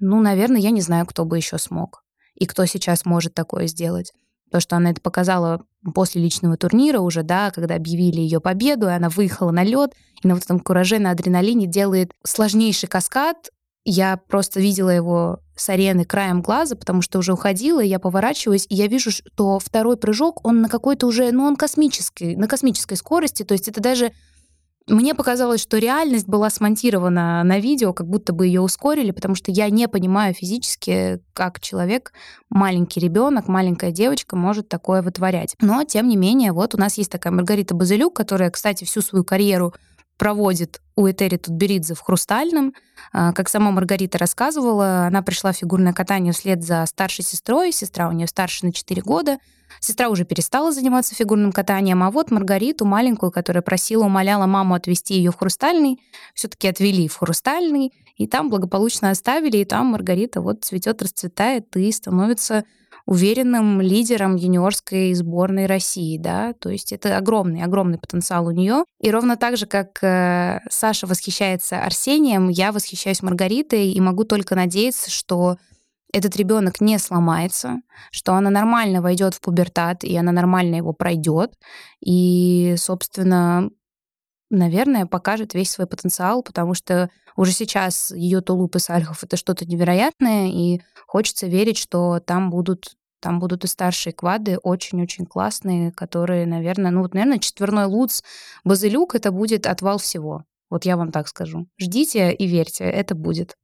[0.01, 2.05] ну, наверное, я не знаю, кто бы еще смог.
[2.35, 4.12] И кто сейчас может такое сделать.
[4.51, 8.92] То, что она это показала после личного турнира уже, да, когда объявили ее победу, и
[8.92, 9.92] она выехала на лед,
[10.23, 13.51] и на вот этом кураже, на адреналине делает сложнейший каскад.
[13.85, 18.66] Я просто видела его с арены краем глаза, потому что уже уходила, и я поворачиваюсь,
[18.68, 22.97] и я вижу, что второй прыжок, он на какой-то уже, ну, он космический, на космической
[22.97, 24.12] скорости, то есть это даже
[24.88, 29.51] мне показалось, что реальность была смонтирована на видео, как будто бы ее ускорили, потому что
[29.51, 32.12] я не понимаю физически, как человек,
[32.51, 35.55] маленький ребенок, маленькая девочка может такое вытворять.
[35.61, 39.24] Но, тем не менее, вот у нас есть такая Маргарита Базылюк, которая, кстати, всю свою
[39.24, 39.74] карьеру
[40.19, 42.75] проводит у Этери Тутберидзе в «Хрустальном».
[43.13, 47.73] А, как сама Маргарита рассказывала, она пришла в фигурное катание вслед за старшей сестрой.
[47.73, 49.39] Сестра у нее старше на 4 года.
[49.81, 55.15] Сестра уже перестала заниматься фигурным катанием, а вот Маргариту, маленькую, которая просила, умоляла маму отвезти
[55.15, 56.01] ее в «Хрустальный»,
[56.35, 61.93] все-таки отвели в «Хрустальный», и там благополучно оставили, и там Маргарита вот цветет, расцветает и
[61.93, 62.65] становится
[63.09, 68.85] уверенным лидером юниорской сборной России, да, то есть это огромный, огромный потенциал у нее.
[69.01, 74.55] И ровно так же, как э, Саша восхищается Арсением, я восхищаюсь Маргаритой и могу только
[74.55, 75.57] надеяться, что
[76.12, 77.77] этот ребенок не сломается,
[78.11, 81.55] что она нормально войдет в пубертат, и она нормально его пройдет.
[82.05, 83.71] И, собственно,
[84.51, 89.64] наверное, покажет весь свой потенциал, потому что уже сейчас ее тулуп и сальхов— это что-то
[89.64, 96.47] невероятное, и хочется верить, что там будут там будут и старшие квады, очень-очень классные, которые,
[96.47, 98.23] наверное, ну вот, наверное, четверной луц,
[98.65, 100.45] базилюк— это будет отвал всего.
[100.71, 101.67] Вот я вам так скажу.
[101.79, 103.57] Ждите и верьте, это будет.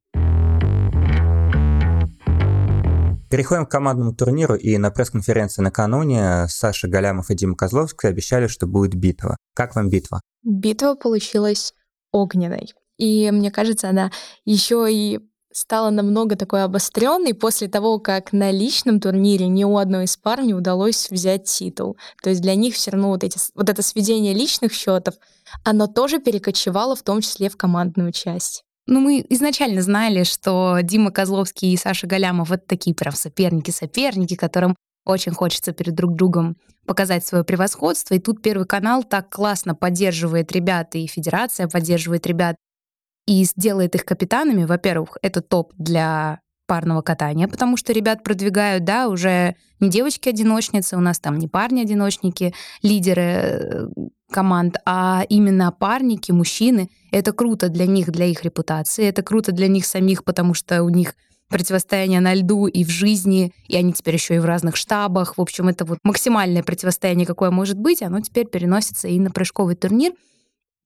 [3.31, 8.67] Переходим к командному турниру, и на пресс-конференции накануне Саша Галямов и Дима Козловский обещали, что
[8.67, 9.37] будет битва.
[9.55, 10.21] Как вам битва?
[10.45, 11.75] Битва получилась
[12.13, 12.73] огненной.
[12.97, 14.13] И мне кажется, она
[14.45, 15.19] еще и
[15.55, 20.43] стала намного такой обостренной после того, как на личном турнире ни у одной из пар
[20.43, 21.97] не удалось взять титул.
[22.23, 25.15] То есть для них все равно вот, эти, вот это сведение личных счетов,
[25.63, 28.65] оно тоже перекочевало в том числе в командную часть.
[28.87, 34.77] Ну, мы изначально знали, что Дима Козловский и Саша Галямов— это такие прям соперники-соперники, которым
[35.07, 38.15] очень хочется перед друг другом показать свое превосходство.
[38.15, 42.57] И тут Первый канал так классно поддерживает ребят, и Федерация поддерживает ребят,
[43.27, 49.09] и сделает их капитанами, во-первых, это топ для парного катания, потому что ребят продвигают, да,
[49.09, 53.87] уже не девочки-одиночницы, у нас там не парни-одиночники, лидеры э,
[54.31, 56.91] команд, а именно парники, мужчины.
[57.11, 60.89] Это круто для них, для их репутации, это круто для них самих, потому что у
[60.89, 61.15] них
[61.49, 65.37] противостояние на льду и в жизни, и они теперь еще и в разных штабах.
[65.37, 69.77] В общем, это вот максимальное противостояние, какое может быть, оно теперь переносится и на прыжковый
[69.77, 70.13] турнир.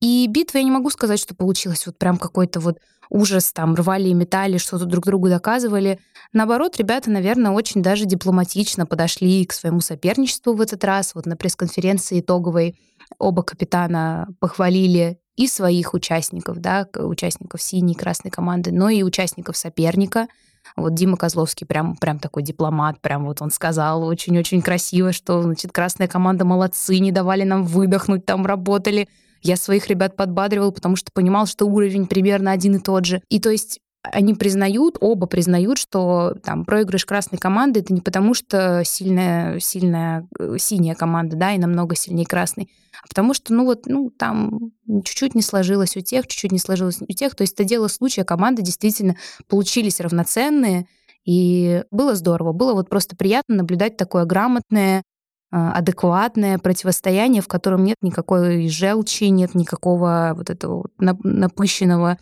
[0.00, 2.78] И битва, я не могу сказать, что получилось вот прям какой-то вот
[3.10, 5.98] ужас, там рвали и метали, что-то друг другу доказывали.
[6.32, 11.14] Наоборот, ребята, наверное, очень даже дипломатично подошли к своему соперничеству в этот раз.
[11.14, 12.78] Вот на пресс-конференции итоговой
[13.18, 19.56] оба капитана похвалили и своих участников, да, участников синей и красной команды, но и участников
[19.56, 20.28] соперника.
[20.76, 25.72] Вот Дима Козловский прям, прям такой дипломат, прям вот он сказал очень-очень красиво, что, значит,
[25.72, 29.08] красная команда молодцы, не давали нам выдохнуть, там работали
[29.42, 33.22] я своих ребят подбадривал, потому что понимал, что уровень примерно один и тот же.
[33.28, 38.34] И то есть они признают, оба признают, что там проигрыш красной команды это не потому,
[38.34, 42.68] что сильная, сильная э, синяя команда, да, и намного сильнее красной,
[43.02, 44.72] а потому что, ну вот, ну там
[45.04, 47.34] чуть-чуть не сложилось у тех, чуть-чуть не сложилось у тех.
[47.34, 49.16] То есть это дело случая, команды действительно
[49.48, 50.86] получились равноценные,
[51.24, 55.02] и было здорово, было вот просто приятно наблюдать такое грамотное,
[55.50, 62.18] адекватное противостояние, в котором нет никакой желчи, нет никакого вот этого напыщенного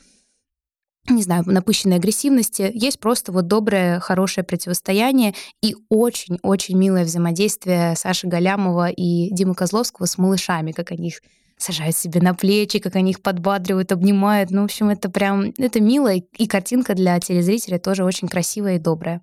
[1.08, 2.70] не знаю, напыщенной агрессивности.
[2.74, 10.06] Есть просто вот доброе, хорошее противостояние и очень-очень милое взаимодействие Саши Галямова и Димы Козловского
[10.06, 11.20] с малышами, как они их
[11.58, 14.50] сажают себе на плечи, как они их подбадривают, обнимают.
[14.50, 18.80] Ну, в общем, это прям, это мило, и картинка для телезрителя тоже очень красивая и
[18.80, 19.22] добрая.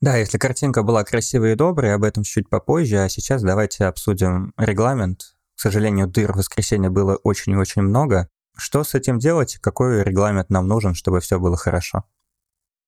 [0.00, 4.54] Да, если картинка была красивой и доброй, об этом чуть попозже, а сейчас давайте обсудим
[4.56, 5.34] регламент.
[5.56, 8.30] К сожалению, дыр в воскресенье было очень и очень много.
[8.56, 9.58] Что с этим делать?
[9.60, 12.04] Какой регламент нам нужен, чтобы все было хорошо?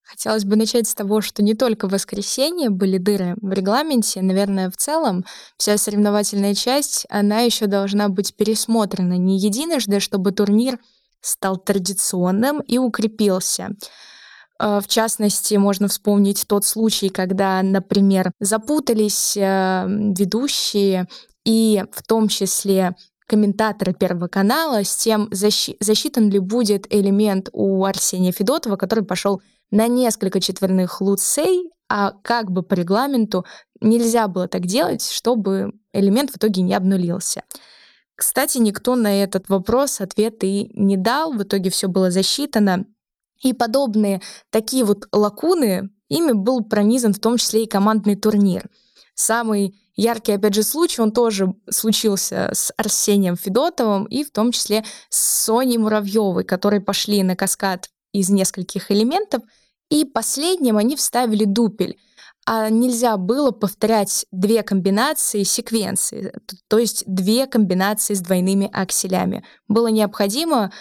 [0.03, 4.71] Хотелось бы начать с того, что не только в воскресенье были дыры в регламенте, наверное,
[4.71, 5.25] в целом
[5.57, 10.79] вся соревновательная часть, она еще должна быть пересмотрена не единожды, чтобы турнир
[11.21, 13.71] стал традиционным и укрепился.
[14.63, 21.09] Э, в частности, можно вспомнить тот случай, когда, например, запутались э, ведущие
[21.45, 22.95] и в том числе
[23.27, 29.43] комментаторы Первого канала с тем, защи- засчитан ли будет элемент у Арсения Федотова, который пошел
[29.71, 33.45] на несколько четверных луцей, а как бы по регламенту
[33.81, 37.43] нельзя было так делать, чтобы элемент в итоге не обнулился.
[38.15, 42.85] Кстати, никто на этот вопрос ответ и не дал, в итоге все было засчитано.
[43.43, 44.21] И подобные
[44.51, 48.69] такие вот лакуны, ими был пронизан в том числе и командный турнир.
[49.15, 54.85] Самый яркий, опять же, случай, он тоже случился с Арсением Федотовым и в том числе
[55.11, 59.43] с Соней Муравьевой, которые пошли на каскад из нескольких элементов
[59.91, 61.99] И последним они вставили дупель
[62.45, 66.33] а нельзя было повторять две комбинации секвенции,
[66.69, 69.45] то есть две комбинации с двойными акселями.
[69.69, 70.73] Было необходимо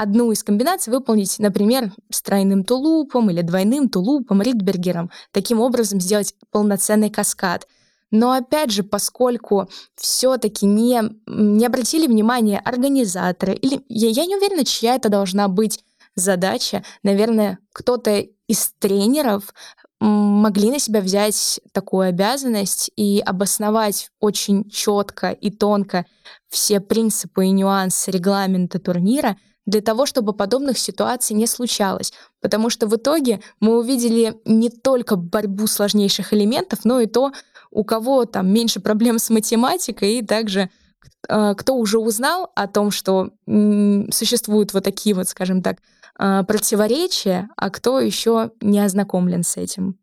[0.00, 6.34] одну из комбинаций выполнить, например, с тройным тулупом или двойным тулупом, ридбергером, таким образом сделать
[6.50, 7.66] полноценный каскад.
[8.10, 14.64] Но опять же, поскольку все-таки не, не обратили внимания организаторы, или я, я не уверена,
[14.64, 15.84] чья это должна быть
[16.14, 19.52] задача, наверное, кто-то из тренеров
[20.00, 26.06] могли на себя взять такую обязанность и обосновать очень четко и тонко
[26.48, 29.36] все принципы и нюансы регламента турнира
[29.68, 32.14] для того, чтобы подобных ситуаций не случалось.
[32.40, 37.32] Потому что в итоге мы увидели не только борьбу сложнейших элементов, но и то,
[37.70, 40.70] у кого там меньше проблем с математикой, и также
[41.28, 45.80] э, кто уже узнал о том, что существуют вот такие вот, скажем так,
[46.18, 49.98] э, противоречия, а кто еще не ознакомлен с этим.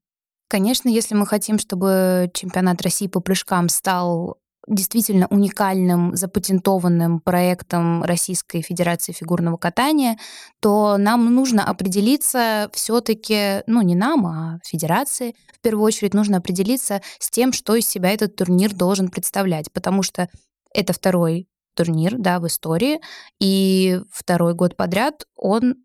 [0.48, 4.38] Конечно, если мы хотим, чтобы чемпионат России по прыжкам стал
[4.68, 10.18] действительно уникальным, запатентованным проектом Российской Федерации фигурного катания,
[10.60, 17.02] то нам нужно определиться все-таки, ну не нам, а Федерации, в первую очередь нужно определиться
[17.20, 20.30] с тем, что из себя этот турнир должен представлять, потому что
[20.74, 23.02] это второй турнир, да, в истории,
[23.40, 25.76] и второй год подряд он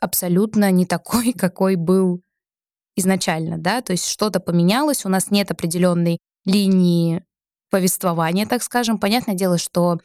[0.00, 2.20] абсолютно не такой, какой был
[2.96, 7.24] изначально, да, то есть что-то поменялось, у нас нет определенной линии
[7.74, 8.98] повествования, так скажем.
[8.98, 9.98] Понятное дело, что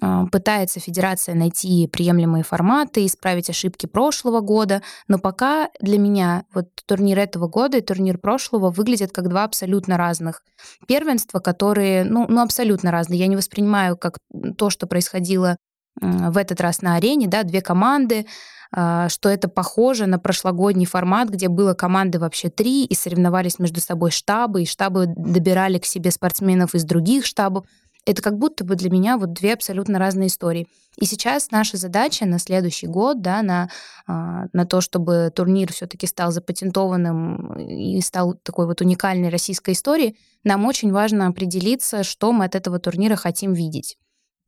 [0.00, 6.68] а, пытается федерация найти приемлемые форматы, исправить ошибки прошлого года, но пока для меня вот
[6.86, 10.44] турнир этого года и турнир прошлого выглядят как два абсолютно разных
[10.86, 13.18] первенства, которые, ну, ну абсолютно разные.
[13.18, 14.18] Я не воспринимаю как
[14.56, 15.56] то, что происходило
[16.02, 18.26] в этот раз на арене, да, две команды,
[18.74, 23.80] а, что это похоже на прошлогодний формат, где было команды вообще три, и соревновались между
[23.80, 27.66] собой штабы, и штабы добирали к себе спортсменов из других штабов.
[28.04, 30.66] Это как будто бы для меня вот две абсолютно разные истории.
[30.96, 33.68] И сейчас наша задача на следующий год, да, на,
[34.06, 40.16] а, на то, чтобы турнир все-таки стал запатентованным и стал такой вот уникальной российской историей,
[40.44, 43.98] нам очень важно определиться, что мы от этого турнира хотим видеть.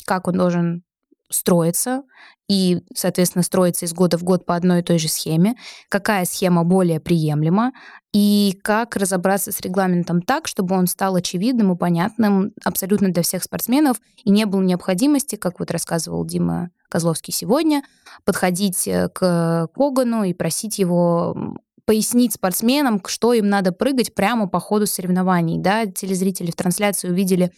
[0.07, 0.83] Как он должен
[1.31, 2.03] строится
[2.49, 5.55] и, соответственно, строится из года в год по одной и той же схеме,
[5.89, 7.73] какая схема более приемлема
[8.13, 13.43] и как разобраться с регламентом так, чтобы он стал очевидным и понятным абсолютно для всех
[13.43, 17.83] спортсменов и не было необходимости, как вот рассказывал Дима Козловский сегодня,
[18.25, 21.57] подходить э, к Когану и просить его
[21.87, 25.59] пояснить спортсменам, что им надо прыгать прямо по ходу соревнований.
[25.59, 25.87] Да?
[25.87, 27.53] Телезрители в трансляции увидели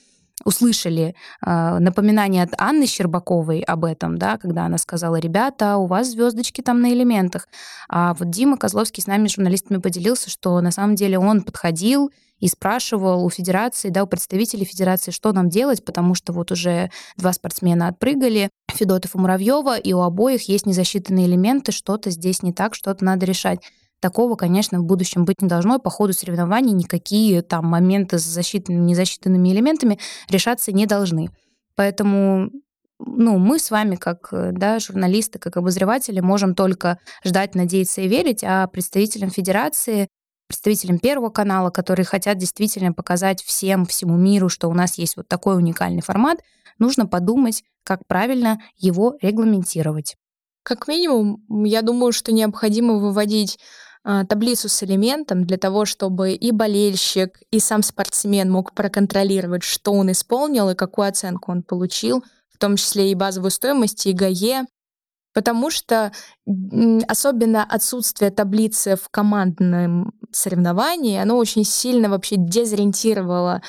[0.45, 1.15] услышали
[1.45, 6.61] э, напоминание от Анны Щербаковой об этом, да, когда она сказала, ребята, у вас звездочки
[6.61, 7.49] там на элементах.
[7.89, 12.49] А вот Дима Козловский с нами, журналистами, поделился, что на самом деле он подходил и
[12.49, 17.33] спрашивал у федерации, да, у представителей федерации, что нам делать, потому что вот уже два
[17.33, 22.75] спортсмена отпрыгали, Федотов и Муравьева, и у обоих есть незасчитанные элементы, что-то здесь не так,
[22.75, 23.61] что-то надо решать.
[24.01, 25.79] Такого, конечно, в будущем быть не должно.
[25.79, 31.31] По ходу соревнований никакие там моменты с засчитанными, незасчитанными элементами решаться не должны.
[31.75, 32.51] Поэтому
[32.99, 38.43] ну, мы с вами, как да, журналисты, как обозреватели, можем только ждать, надеяться и верить,
[38.43, 40.09] а представителям Федерации,
[40.47, 45.29] представителям Первого канала, которые хотят действительно показать всем, всему миру, что у нас есть вот
[45.29, 46.39] такой уникальный формат,
[46.79, 50.17] нужно подумать, как правильно его регламентировать.
[50.63, 53.59] Как минимум, я думаю, что необходимо выводить
[54.29, 60.13] таблицу с элементом для того, чтобы и болельщик, и сам спортсмен мог проконтролировать, что он
[60.13, 64.67] исполнил и какую оценку он получил, в том числе и базовую стоимость, и ГАЕ,
[65.35, 66.13] потому что
[67.09, 73.61] особенно отсутствие таблицы в командном соревновании, оно очень сильно вообще дезориентировало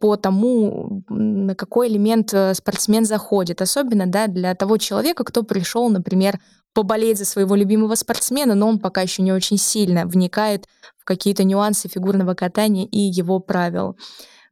[0.00, 3.62] по тому, на какой элемент э, спортсмен заходит.
[3.62, 6.40] Особенно да, для того человека, кто пришел, например,
[6.74, 10.66] поболеть за своего любимого спортсмена, но он пока еще не очень сильно вникает
[10.98, 13.96] в какие-то нюансы фигурного катания и его правил.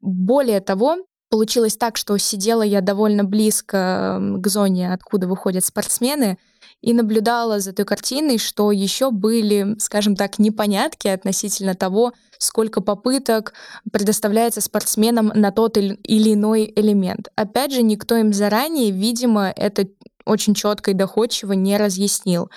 [0.01, 0.97] Более того,
[1.29, 6.39] получилось так, что сидела я довольно близко к зоне, откуда выходят спортсмены,
[6.83, 13.55] и наблюдала за той картиной, что еще были, скажем так, непонятки относительно того, сколько попыток
[13.93, 17.29] предоставляется спортсменам на тот или иной элемент.
[17.37, 19.87] Опять же, никто им заранее, видимо, это
[20.25, 22.51] очень четко и доходчиво не разъяснил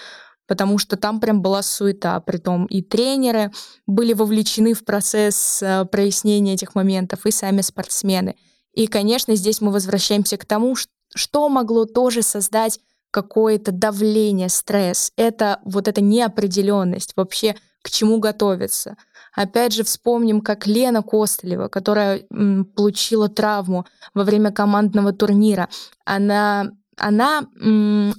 [0.48, 2.20] потому что там прям была суета.
[2.20, 3.52] Притом и тренеры
[3.88, 8.36] были вовлечены в процесс э, прояснения этих моментов, и сами спортсмены.
[8.74, 10.76] И, конечно, здесь мы возвращаемся к тому,
[11.16, 12.80] что могло тоже создать
[13.12, 15.12] какое-то давление, стресс.
[15.16, 17.14] Это вот эта неопределенность.
[17.16, 18.98] Вообще к чему готовиться.
[19.34, 25.70] Опять же, вспомним, как Лена Костылева, которая м, получила травму во время командного турнира,
[26.04, 27.48] она она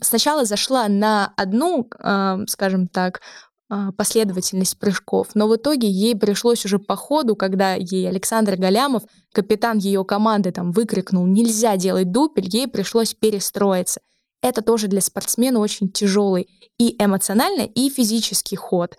[0.00, 3.20] сначала зашла на одну, э, скажем так,
[3.68, 9.02] а, последовательность прыжков, но в итоге ей пришлось уже по ходу, когда ей Александр Галямов,
[9.32, 14.00] капитан ее команды, там выкрикнул «нельзя делать дупель», ей пришлось перестроиться.
[14.40, 16.48] Это тоже для спортсмена очень тяжелый
[16.78, 18.96] и эмоционально, и физический ход,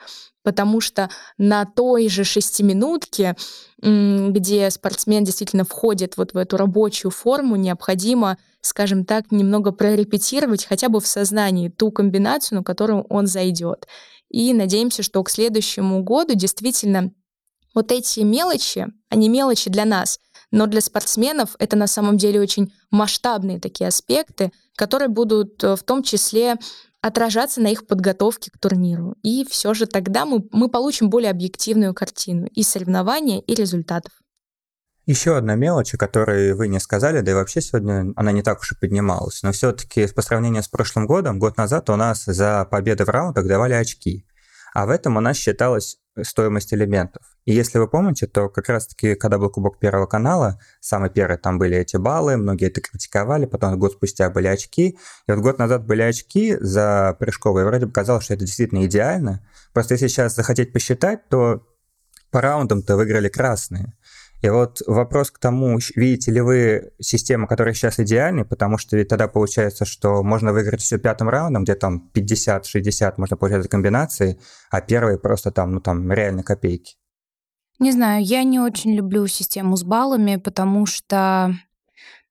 [0.47, 3.35] потому что на той же шестиминутке,
[3.81, 10.87] где спортсмен действительно входит вот в эту рабочую форму, необходимо, скажем так, немного прорепетировать хотя
[10.87, 13.89] бы в сознании ту комбинацию, на которую он зайдет.
[14.29, 17.11] И надеемся, что к следующему году действительно
[17.75, 20.17] вот эти мелочи, они мелочи для нас,
[20.49, 25.83] но для спортсменов это на самом деле очень масштабные такие аспекты, которые будут э, в
[25.83, 26.55] том числе
[27.07, 29.15] отражаться на их подготовке к турниру.
[29.23, 34.11] И все же тогда мы, мы получим более объективную картину и соревнования, и результатов.
[35.05, 38.59] Еще одна мелочь, о которой вы не сказали, да и вообще сегодня она не так
[38.59, 42.67] уж и поднималась, но все-таки по сравнению с прошлым годом, год назад у нас за
[42.69, 44.27] победы в раундах давали очки,
[44.73, 47.23] а в этом у нас считалась стоимость элементов.
[47.45, 51.59] И если вы помните, то как раз-таки, когда был Кубок Первого канала, самый первый там
[51.59, 54.97] были эти баллы, многие это критиковали, потом год спустя были очки,
[55.27, 59.47] и вот год назад были очки за прыжковые, вроде бы казалось, что это действительно идеально,
[59.73, 61.65] просто если сейчас захотеть посчитать, то
[62.31, 63.96] по раундам-то выиграли красные.
[64.41, 69.07] И вот вопрос к тому, видите ли вы систему, которая сейчас идеальной, потому что ведь
[69.07, 74.39] тогда получается, что можно выиграть все пятым раундом, где там 50-60 можно получать за комбинации,
[74.69, 76.95] а первые просто там, ну там реально копейки.
[77.79, 81.55] Не знаю, я не очень люблю систему с баллами, потому что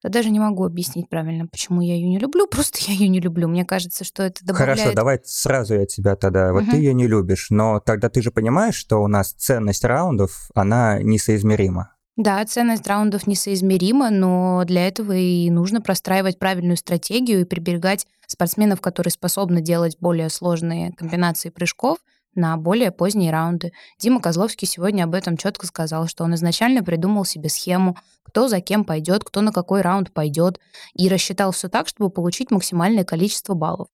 [0.02, 3.20] я даже не могу объяснить правильно, почему я ее не люблю, просто я ее не
[3.20, 3.48] люблю.
[3.48, 4.78] Мне кажется, что это добавляет...
[4.78, 6.52] Хорошо, давай сразу я тебя тогда...
[6.52, 6.70] Вот угу.
[6.70, 11.02] ты ее не любишь, но тогда ты же понимаешь, что у нас ценность раундов, она
[11.02, 11.95] несоизмерима.
[12.16, 18.80] Да, ценность раундов несоизмерима, но для этого и нужно простраивать правильную стратегию и приберегать спортсменов,
[18.80, 21.98] которые способны делать более сложные комбинации прыжков
[22.34, 23.72] на более поздние раунды.
[23.98, 28.60] Дима Козловский сегодня об этом четко сказал, что он изначально придумал себе схему, кто за
[28.62, 30.58] кем пойдет, кто на какой раунд пойдет,
[30.94, 33.88] и рассчитал все так, чтобы получить максимальное количество баллов.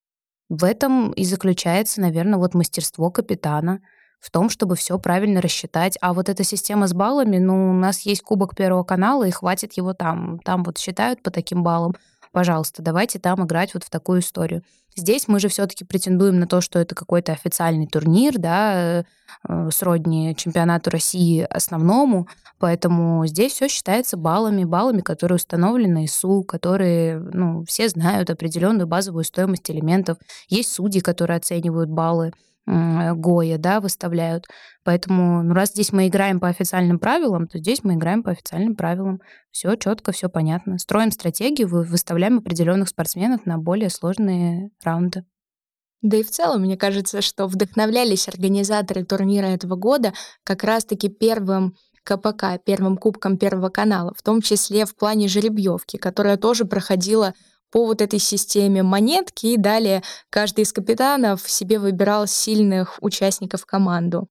[0.47, 3.81] В этом и заключается, наверное, вот мастерство капитана—
[4.23, 5.97] в том, чтобы все правильно рассчитать.
[5.99, 9.73] А вот эта система с баллами, ну, у нас есть кубок Первого канала, и хватит
[9.73, 10.39] его там.
[10.45, 11.93] Там вот считают по таким баллам.
[12.31, 14.63] Пожалуйста, давайте там играть вот в такую историю.
[14.95, 20.33] Здесь мы же все-таки претендуем на то, что это какой-то официальный турнир, да, э, сродни
[20.37, 22.27] чемпионату России основному,
[22.59, 29.25] поэтому здесь все считается баллами, баллами, которые установлены ИСУ, которые, ну, все знают определенную базовую
[29.25, 30.17] стоимость элементов.
[30.47, 32.31] Есть судьи, которые оценивают баллы.
[32.65, 34.45] Гоя, да, выставляют.
[34.83, 38.75] Поэтому, ну, раз здесь мы играем по официальным правилам, то здесь мы играем по официальным
[38.75, 39.19] правилам.
[39.51, 40.77] Все четко, все понятно.
[40.77, 45.25] Строим стратегию, выставляем определенных спортсменов на более сложные раунды.
[46.01, 51.75] Да и в целом, мне кажется, что вдохновлялись организаторы турнира этого года как раз-таки первым
[52.03, 57.33] КПК, первым кубком Первого канала, в том числе в плане жеребьевки, которая тоже проходила
[57.73, 64.27] по вот этой системе монетки, и далее каждый из капитанов себе выбирал сильных участников команду.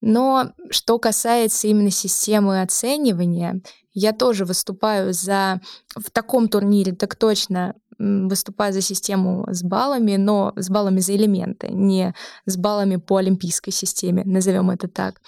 [0.00, 3.62] Но что касается именно системы оценивания,
[3.92, 5.60] я тоже выступаю за
[5.94, 11.68] в таком турнире, так точно выступаю за систему с баллами, но с баллами за элементы,
[11.68, 12.14] не
[12.46, 15.20] с баллами по олимпийской системе, назовем это так.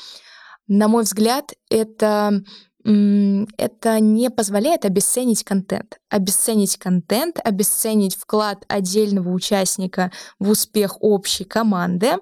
[0.66, 2.42] На мой взгляд, это
[2.84, 5.98] это не позволяет обесценить контент.
[6.08, 12.12] Обесценить контент, обесценить вклад отдельного участника в успех общей команды.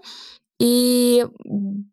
[0.59, 1.27] И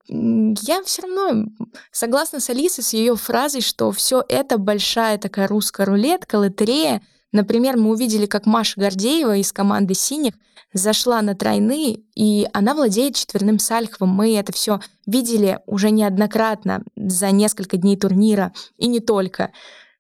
[0.08, 1.48] я все равно
[1.92, 7.02] согласна с Алисой, с ее фразой, что все это большая такая русская рулетка, лотерея.
[7.34, 10.36] Например, мы увидели, как Маша Гордеева из команды «Синих»
[10.72, 14.14] зашла на тройные, и она владеет четверным сальховым.
[14.14, 19.52] Мы это все видели уже неоднократно за несколько дней турнира, и не только.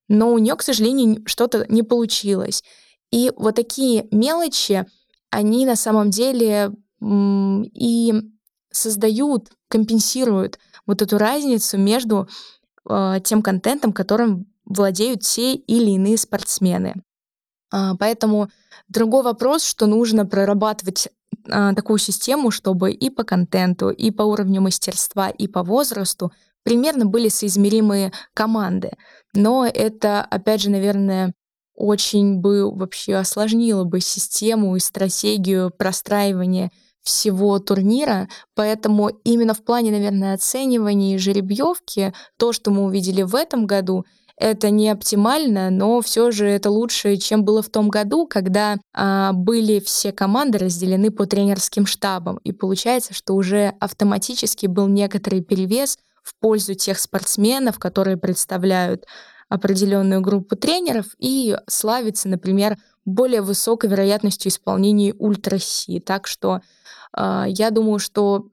[0.07, 2.63] Но у нее, к сожалению, что-то не получилось.
[3.11, 4.85] И вот такие мелочи,
[5.31, 6.71] они на самом деле
[7.01, 8.13] и
[8.71, 12.27] создают, компенсируют вот эту разницу между
[12.87, 16.95] э, тем контентом, которым владеют те или иные спортсмены.
[17.73, 18.49] А, поэтому
[18.87, 21.09] другой вопрос, что нужно прорабатывать
[21.49, 26.31] а, такую систему, чтобы и по контенту, и по уровню мастерства, и по возрасту
[26.63, 28.91] примерно были соизмеримые команды.
[29.33, 31.33] Но это, опять же, наверное,
[31.75, 36.69] очень бы вообще осложнило бы систему и стратегию простраивания
[37.01, 43.33] всего турнира, поэтому именно в плане, наверное, оценивания и жеребьевки то, что мы увидели в
[43.33, 44.05] этом году,
[44.43, 49.31] это не оптимально, но все же это лучше, чем было в том году, когда а,
[49.31, 52.39] были все команды разделены по тренерским штабам.
[52.43, 59.05] И получается, что уже автоматически был некоторый перевес в пользу тех спортсменов, которые представляют
[59.47, 66.01] определенную группу тренеров и славится, например, более высокой вероятностью исполнения ультраси.
[66.01, 66.59] Так что
[67.17, 68.47] э, я думаю, что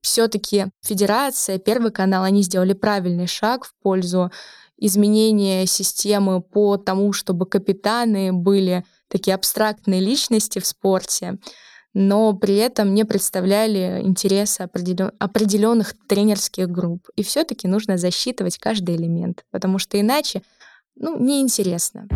[0.00, 4.32] все-таки Федерация, Первый канал, они сделали правильный шаг в пользу
[4.80, 11.38] изменения системы по тому, чтобы капитаны были такие абстрактные личности в спорте,
[11.92, 17.08] но при этом не представляли интересы определенных тренерских групп.
[17.16, 20.42] И все-таки нужно засчитывать каждый элемент, потому что иначе
[20.96, 22.06] ну, неинтересно.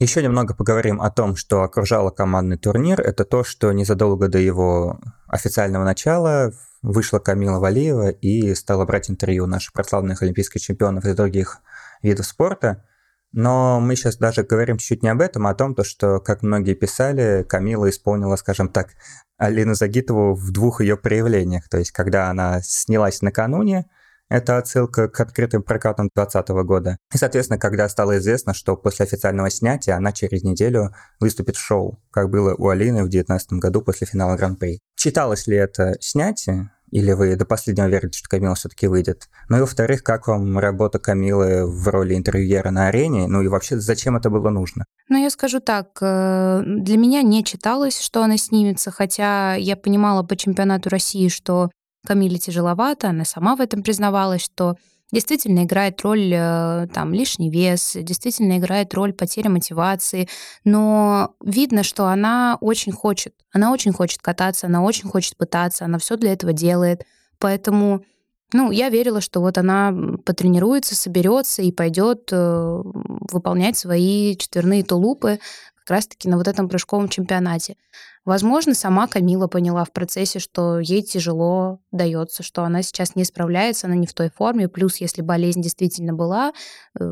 [0.00, 3.02] Еще немного поговорим о том, что окружало командный турнир.
[3.02, 4.98] Это то, что незадолго до его
[5.30, 6.52] официального начала
[6.82, 11.58] вышла Камила Валиева и стала брать интервью наших прославленных олимпийских чемпионов из других
[12.02, 12.84] видов спорта.
[13.32, 16.42] Но мы сейчас даже говорим чуть-чуть не об этом, а о том, то, что, как
[16.42, 18.88] многие писали, Камила исполнила, скажем так,
[19.36, 21.68] Алину Загитову в двух ее проявлениях.
[21.68, 23.88] То есть, когда она снялась накануне,
[24.30, 26.96] это отсылка к открытым прокатам 2020 года.
[27.12, 32.00] И, соответственно, когда стало известно, что после официального снятия она через неделю выступит в шоу,
[32.10, 34.78] как было у Алины в 2019 году после финала Гран-при.
[34.96, 36.70] Читалось ли это снятие?
[36.90, 39.28] Или вы до последнего верите, что Камила все-таки выйдет?
[39.48, 43.28] Ну и во-вторых, как вам работа Камилы в роли интервьюера на арене?
[43.28, 44.84] Ну и вообще, зачем это было нужно?
[45.08, 50.24] Ну, я скажу так, э, для меня не читалось, что она снимется, хотя я понимала
[50.24, 51.70] по чемпионату России, что
[52.06, 54.76] Камиле тяжеловато, она сама в этом признавалась, что
[55.12, 60.28] действительно играет роль э, там лишний вес, действительно играет роль потери мотивации,
[60.64, 65.98] но видно, что она очень хочет, она очень хочет кататься, она очень хочет пытаться, она
[65.98, 67.04] все для этого делает,
[67.38, 68.04] поэтому
[68.52, 69.94] ну, я верила, что вот она
[70.24, 75.38] потренируется, соберется и пойдет э, выполнять свои четверные тулупы,
[75.76, 77.76] как раз-таки на вот этом прыжковом чемпионате.
[78.24, 83.86] Возможно, сама Камила поняла в процессе, что ей тяжело дается, что она сейчас не справляется,
[83.86, 84.68] она не в той форме.
[84.68, 86.52] Плюс, если болезнь действительно была, э,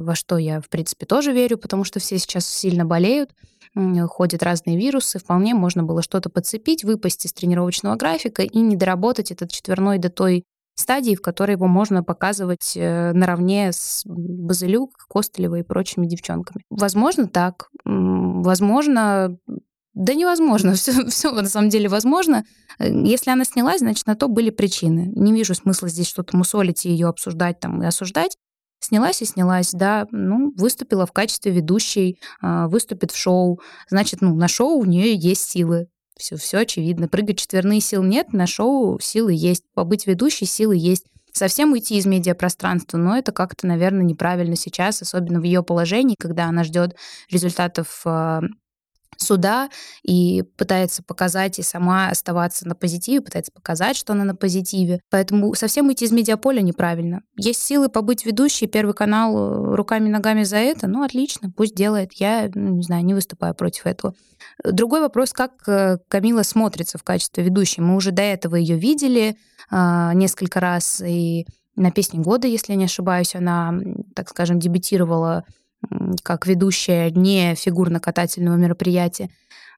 [0.01, 3.31] во что я, в принципе, тоже верю, потому что все сейчас сильно болеют,
[4.09, 9.31] ходят разные вирусы, вполне можно было что-то подцепить, выпасть из тренировочного графика и не доработать
[9.31, 10.45] этот четверной до той
[10.75, 16.65] стадии, в которой его можно показывать э, наравне с Базылюк, Костылевой и прочими девчонками.
[16.71, 17.69] Возможно, так.
[17.85, 19.37] Возможно,
[19.99, 22.45] да невозможно, все, все на самом деле возможно.
[22.79, 25.11] Если она снялась, значит, на то были причины.
[25.15, 28.37] Не вижу смысла здесь что-то мусолить и ее обсуждать там и осуждать.
[28.79, 33.61] Снялась и снялась, да, ну, выступила в качестве ведущей, а, выступит в шоу.
[33.91, 35.89] Значит, ну, на шоу у нее есть силы.
[36.17, 37.09] Все, все очевидно.
[37.09, 39.65] Прыгать четверные сил нет, на шоу силы есть.
[39.75, 41.07] Побыть ведущей силы есть.
[41.33, 46.45] Совсем уйти из медиапространства, но это как-то, наверное, неправильно сейчас, особенно в ее положении, когда
[46.45, 46.95] она ждет
[47.31, 48.43] результатов а,
[49.17, 49.69] суда
[50.03, 55.01] и пытается показать и сама оставаться на позитиве, пытается показать, что она на позитиве.
[55.11, 57.23] Поэтому совсем уйти из медиаполя неправильно.
[57.37, 62.13] Есть силы побыть ведущей, Первый канал э, руками-ногами за это, ну, отлично, пусть делает.
[62.15, 64.15] Я, ну, не знаю, не выступаю против этого.
[64.65, 67.81] Другой вопрос, как э, Камила смотрится в качестве ведущей.
[67.81, 69.37] Мы уже до этого ее видели
[69.71, 71.47] э, несколько раз, и
[71.79, 73.73] на песне года, если я не ошибаюсь, она,
[74.15, 75.45] так скажем, дебютировала
[76.23, 79.31] как ведущая не фигурно-катательного мероприятия,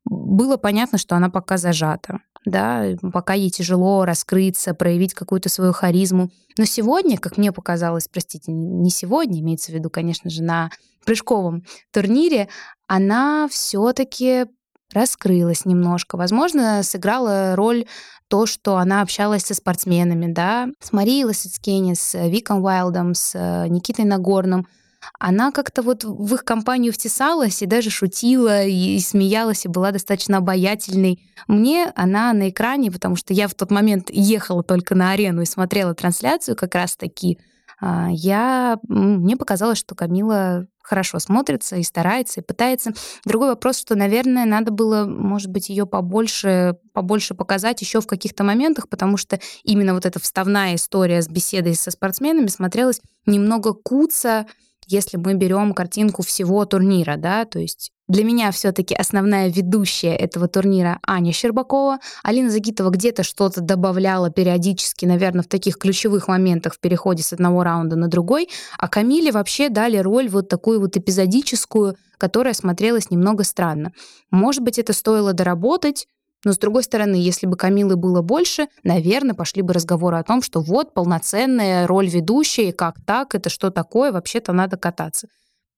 [0.05, 2.21] было понятно, что она пока зажата.
[2.47, 6.31] Да, пока ей тяжело раскрыться, проявить какую-то свою харизму.
[6.57, 10.71] Но сегодня, как мне показалось, простите, не сегодня, имеется в виду, конечно же, на
[11.05, 12.49] прыжковом турнире,
[12.87, 14.47] она все-таки
[14.95, 16.17] раскрылась немножко.
[16.17, 17.85] Возможно, сыграла роль
[18.29, 23.69] то, что она общалась со спортсменами, да, с Марией Лосицкени, с Виком Уайлдом, с э,
[23.69, 24.67] Никитой Нагорным—
[25.19, 29.93] она как-то вот в их компанию втесалась и даже шутила, и, и смеялась, и была
[29.93, 31.19] достаточно обаятельной.
[31.49, 35.47] Мне она на экране, потому что я в тот момент ехала только на арену и
[35.47, 37.39] смотрела трансляцию как раз-таки,
[37.81, 42.93] а, я, мне показалось, что Камила хорошо смотрится и старается, и пытается.
[43.25, 48.45] Другой вопрос, что, наверное, надо было, может быть, ее побольше, побольше показать еще в каких-то
[48.45, 54.47] моментах, потому что именно вот эта вставная история с беседой со спортсменами смотрелась немного куца,
[54.91, 60.49] если мы берем картинку всего турнира, да, то есть для меня все-таки основная ведущая этого
[60.49, 62.01] турнира Аня Щербакова.
[62.25, 67.63] Алина Загитова где-то что-то добавляла периодически, наверное, в таких ключевых моментах в переходе с одного
[67.63, 68.49] раунда на другой.
[68.79, 73.93] А Камиле вообще дали роль вот такую вот эпизодическую, которая смотрелась немного странно.
[74.33, 76.09] Может быть, это стоило доработать,
[76.45, 80.41] но, с другой стороны, если бы Камилы было больше, наверное, пошли бы разговоры о том,
[80.43, 85.29] что вот полноценная роль ведущей, как так, это что такое, вообще-то надо кататься.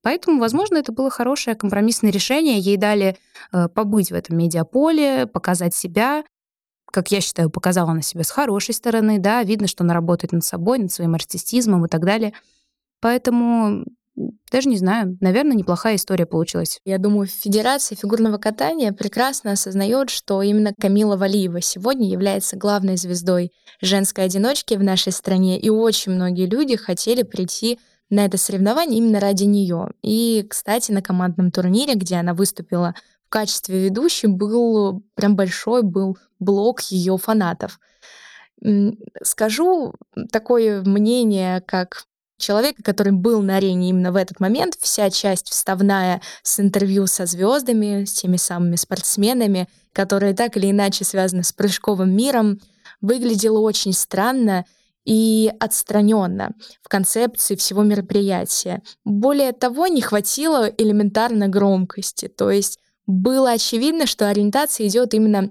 [0.03, 2.59] Поэтому, возможно, это было хорошее компромиссное решение.
[2.59, 3.17] Ей дали
[3.53, 6.25] э, побыть в этом медиаполе, показать себя.
[6.93, 10.45] Как я считаю, показала она себя с хорошей стороны, да, видно, что она работает над
[10.45, 12.33] собой, над своим артистизмом и так далее.
[13.01, 13.85] Поэтому
[14.15, 16.81] даже не знаю, наверное, неплохая история получилась.
[16.85, 23.53] Я думаю, Федерация фигурного катания прекрасно осознает, что именно Камила Валиева сегодня является главной звездой
[23.81, 27.79] женской одиночки в нашей стране, и очень многие люди хотели прийти
[28.11, 29.89] на это соревнование именно ради нее.
[30.03, 32.95] И, кстати, на командном турнире, где она выступила
[33.27, 37.81] в качестве ведущей, был прям большой был блок ее фанатов.
[39.23, 39.95] Скажу
[40.31, 42.05] такое мнение, как
[42.43, 47.25] человека, который был на арене именно в этот момент, вся часть вставная с интервью со
[47.27, 52.61] звездами, с теми самыми спортсменами, которые так или иначе связаны с прыжковым миром,
[53.01, 54.65] выглядела очень странно
[55.05, 58.83] и отстраненно в концепции всего мероприятия.
[59.05, 65.51] Более того, не хватило элементарно громкости, то есть было очевидно, что ориентация идет именно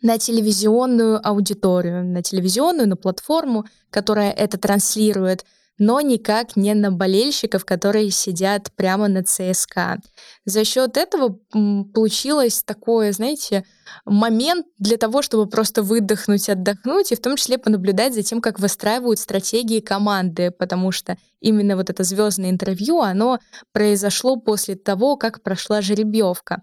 [0.00, 5.44] на телевизионную аудиторию, на телевизионную, на платформу, которая это транслирует,
[5.78, 9.98] но никак не на болельщиков, которые сидят прямо на ЦСКА.
[10.44, 13.64] За счет этого получилось такое, знаете,
[14.04, 18.60] момент для того, чтобы просто выдохнуть, отдохнуть, и в том числе понаблюдать за тем, как
[18.60, 23.38] выстраивают стратегии команды, потому что именно вот это звездное интервью, оно
[23.72, 26.62] произошло после того, как прошла жеребьевка.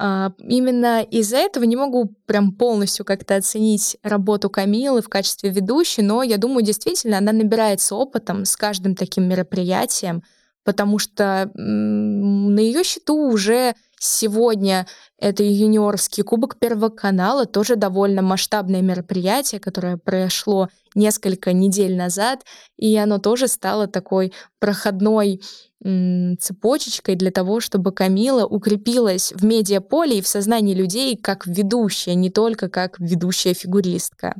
[0.00, 6.02] А, именно из-за этого не могу прям полностью как-то оценить работу Камилы в качестве ведущей,
[6.02, 10.22] но я думаю, действительно, она набирается опытом с каждым таким мероприятием,
[10.62, 14.86] потому что на ее счету уже сегодня
[15.18, 22.44] это юниорский кубок Первого канала, тоже довольно масштабное мероприятие, которое прошло несколько недель назад,
[22.76, 25.40] и оно тоже стало такой проходной
[25.80, 32.30] цепочечкой для того, чтобы Камила укрепилась в медиаполе и в сознании людей как ведущая, не
[32.30, 34.34] только как ведущая фигуристка.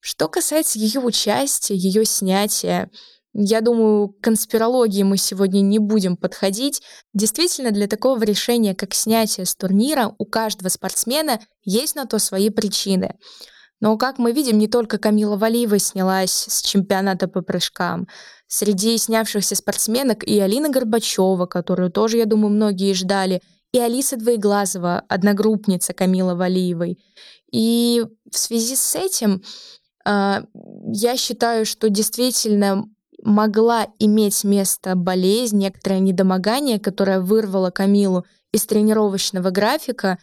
[0.00, 2.90] Что касается ее участия, ее снятия,
[3.38, 6.80] я думаю, к конспирологии мы сегодня не будем подходить.
[7.12, 12.48] Действительно, для такого решения, как снятие с турнира, у каждого спортсмена есть на то свои
[12.48, 13.14] причины.
[13.78, 18.08] Но, как мы видим, не только Камила Валиева снялась с чемпионата по прыжкам.
[18.46, 25.02] Среди снявшихся спортсменок и Алина Горбачева, которую тоже, я думаю, многие ждали, и Алиса Двоеглазова,
[25.10, 27.04] одногруппница Камила Валиевой.
[27.52, 29.42] И в связи с этим
[30.06, 30.42] э,
[30.86, 32.86] я считаю, что действительно
[33.26, 40.18] могла иметь место болезнь, некоторое недомогание, которое вырвало Камилу из тренировочного графика,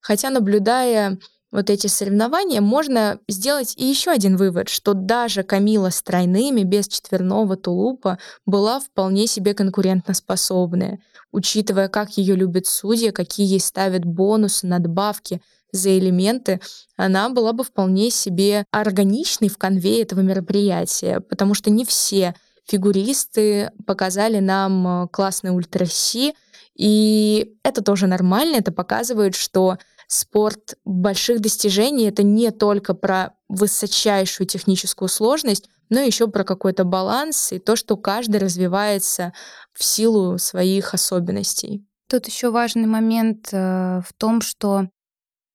[0.00, 1.18] хотя наблюдая
[1.50, 6.86] вот эти соревнования, можно сделать и еще один вывод, что даже Камила с тройными, без
[6.86, 11.00] четверного тулупа, была вполне себе конкурентоспособная,
[11.32, 15.42] учитывая, как ее любят судьи, какие ей ставят бонусы, надбавки
[15.72, 16.60] за элементы,
[16.96, 22.34] она была бы вполне себе органичной в конве этого мероприятия, потому что не все
[22.66, 26.34] фигуристы показали нам э, классный ультраси,
[26.76, 34.46] и это тоже нормально, это показывает, что спорт больших достижений— это не только про высочайшую
[34.46, 39.32] техническую сложность, но еще про какой-то баланс и то, что каждый развивается
[39.72, 41.84] в силу своих особенностей.
[42.08, 44.88] Тут еще важный момент э, в том, что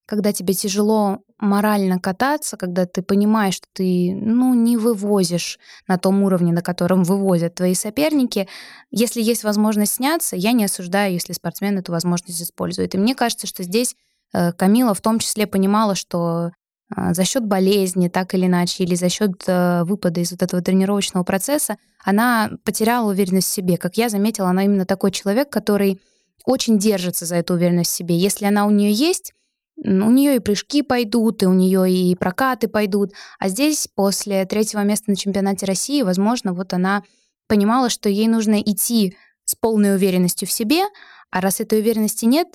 [0.05, 6.23] когда тебе тяжело морально кататься, когда ты понимаешь, что ты ну, не вывозишь на том
[6.23, 8.47] уровне, на котором вывозят твои соперники,
[8.91, 12.95] если есть возможность сняться, я не осуждаю, если спортсмен эту возможность использует.
[12.95, 13.95] И мне кажется, что здесь
[14.35, 16.51] Э, Камила в том числе понимала, что
[16.93, 20.61] а, за счет болезни, так или иначе, или за счет э, выпада из вот этого
[20.61, 23.77] тренировочного процесса, она потеряла уверенность в себе.
[23.77, 25.99] Как я заметила, она именно такой человек, который
[26.45, 28.17] очень держится за эту уверенность в себе.
[28.17, 29.33] Если она у нее есть,
[29.77, 33.11] у нее и прыжки пойдут, и у нее и прокаты пойдут.
[33.39, 37.03] А здесь, после третьего места на чемпионате России, возможно, вот она
[37.47, 40.83] понимала, что ей нужно идти с полной уверенностью в себе,
[41.29, 42.47] а раз этой уверенности нет,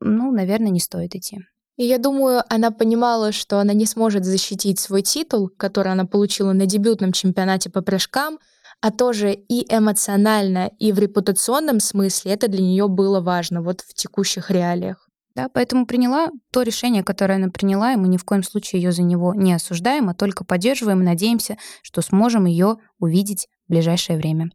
[0.00, 1.38] ну, наверное, не стоит идти.
[1.76, 6.52] И я думаю, она понимала, что она не сможет защитить свой титул, который она получила
[6.52, 8.38] на дебютном чемпионате по прыжкам.
[8.80, 13.94] а тоже и эмоционально, и в репутационном смысле это для нее было важно вот в
[13.94, 15.03] текущих реалиях.
[15.34, 18.92] Да, поэтому приняла то решение, которое она приняла, и мы ни в коем случае ее
[18.92, 24.16] за него не осуждаем, а только поддерживаем и надеемся, что сможем ее увидеть в ближайшее
[24.16, 24.50] время.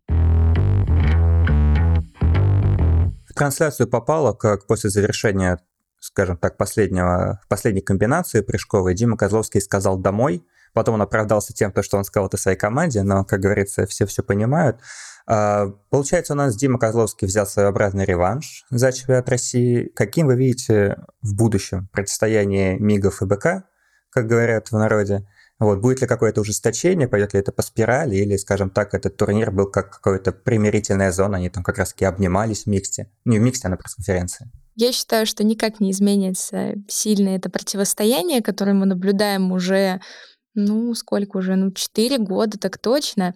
[3.28, 5.60] В трансляцию попало, как после завершения,
[6.00, 11.98] скажем так, последнего, последней комбинации прыжковой, Дима Козловский сказал «домой», Потом он оправдался тем, что
[11.98, 14.78] он сказал это своей команде, но, как говорится, все все понимают.
[15.32, 19.92] А, получается, у нас Дима Козловский взял своеобразный реванш за чемпионат России.
[19.96, 23.66] Каким вы видите в будущем противостояние МИГов и БК,
[24.10, 25.28] как говорят в народе?
[25.60, 29.52] Вот, будет ли какое-то ужесточение, пойдет ли это по спирали, или, скажем так, этот турнир
[29.52, 33.12] был как какая-то примирительная зона, они там как раз-таки обнимались в миксте.
[33.26, 34.50] Не в миксте, а на пресс-конференции.
[34.76, 40.00] Я считаю, что никак не изменится сильно это противостояние, которое мы наблюдаем уже
[40.56, 41.56] ну, сколько уже?
[41.56, 43.36] Ну, 4 года, так точно.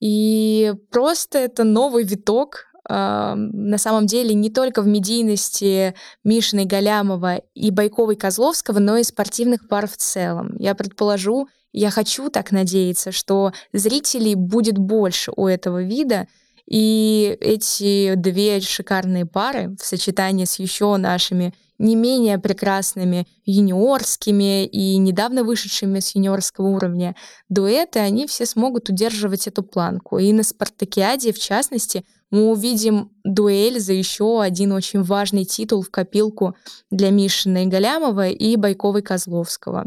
[0.00, 5.94] И просто это новый виток Uh, на самом деле не только в медийности
[6.24, 10.56] Мишиной Галямова и Байковой Козловского, но и спортивных пар в целом.
[10.58, 16.28] Я предположу, я хочу так надеяться, что зрителей будет больше у этого вида,
[16.68, 24.96] и эти две шикарные пары в сочетании с еще нашими не менее прекрасными юниорскими и
[24.98, 27.16] недавно вышедшими с юниорского уровня
[27.48, 30.18] дуэты, они все смогут удерживать эту планку.
[30.18, 35.90] И на Спартакиаде, в частности, мы увидим дуэль за еще один очень важный титул в
[35.90, 36.54] копилку
[36.90, 39.86] для Мишина и Галямова и Байковой Козловского.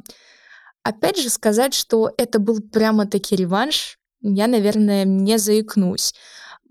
[0.84, 6.14] Опять же сказать, что это был прямо-таки реванш, я, наверное, не заикнусь.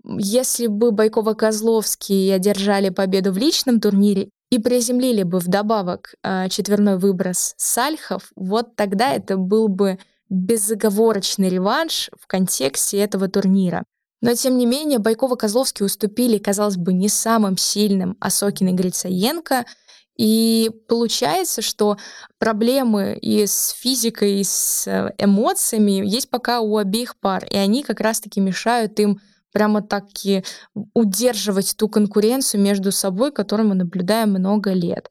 [0.03, 7.53] Если бы Байкова-Козловский одержали победу в личном турнире и приземлили бы вдобавок э, четверной выброс
[7.57, 9.99] Сальхов, вот тогда это был бы
[10.29, 13.83] безоговорочный реванш в контексте этого турнира.
[14.21, 19.65] Но, тем не менее, Байкова-Козловский уступили, казалось бы, не самым сильным Осокин и Грицаенко.
[20.17, 21.97] И получается, что
[22.37, 27.81] проблемы и с физикой, и с э, эмоциями есть пока у обеих пар, и они
[27.83, 29.19] как раз-таки мешают им
[29.51, 30.43] прямо таки
[30.93, 35.09] удерживать ту конкуренцию между собой, которую мы наблюдаем много лет.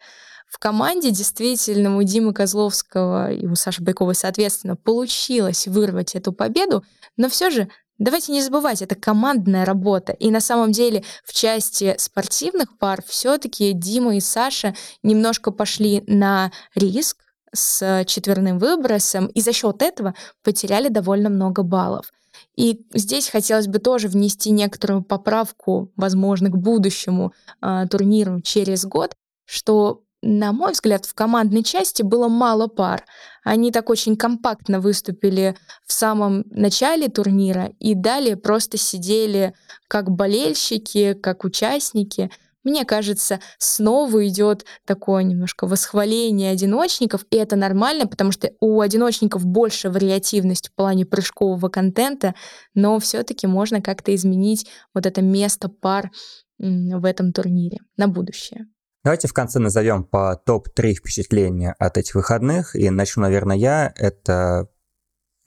[0.49, 6.85] В команде действительно у Димы Козловского и у Саши Байковой, соответственно, получилось вырвать эту победу,
[7.17, 7.69] но все же
[8.01, 10.15] Давайте не забывать, это командная работа.
[10.15, 16.51] И на самом деле в части спортивных пар все-таки Дима и Саша немножко пошли на
[16.75, 17.19] риск
[17.55, 22.11] с четверным выбросом, и за счет этого потеряли довольно много баллов.
[22.57, 27.33] И здесь хотелось бы тоже внести некоторую поправку, возможно, к будущему
[27.63, 29.15] э, турниру через год,
[29.47, 33.05] что на мой взгляд, в командной части было мало пар.
[33.43, 39.55] Они так очень компактно выступили в самом начале турнира и далее просто сидели
[39.89, 42.31] как болельщики, как участники.
[42.63, 49.45] Мне кажется, снова идет такое немножко восхваление одиночников, и это нормально, потому что у одиночников
[49.47, 52.35] больше вариативность в плане прыжкового контента,
[52.75, 56.11] но все-таки можно как-то изменить вот это место пар
[56.59, 58.67] в этом турнире на будущее.
[59.03, 62.77] Давайте в конце назовем по топ-3 впечатления от этих выходных.
[62.77, 63.95] И начну, наверное, я.
[63.97, 64.69] Это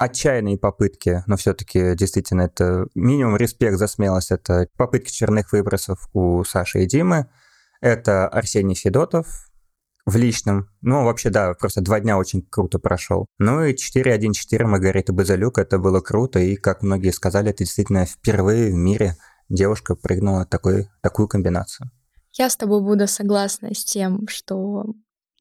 [0.03, 6.43] отчаянные попытки, но все-таки действительно это минимум респект за смелость, это попытки черных выбросов у
[6.43, 7.27] Саши и Димы,
[7.81, 9.27] это Арсений Федотов
[10.05, 13.25] в личном, ну вообще да, просто два дня очень круто прошел.
[13.39, 18.71] Ну и 4-1-4 Маргарита Базалюк, это было круто, и как многие сказали, это действительно впервые
[18.71, 19.15] в мире
[19.49, 21.89] девушка прыгнула такой, такую комбинацию.
[22.33, 24.85] Я с тобой буду согласна с тем, что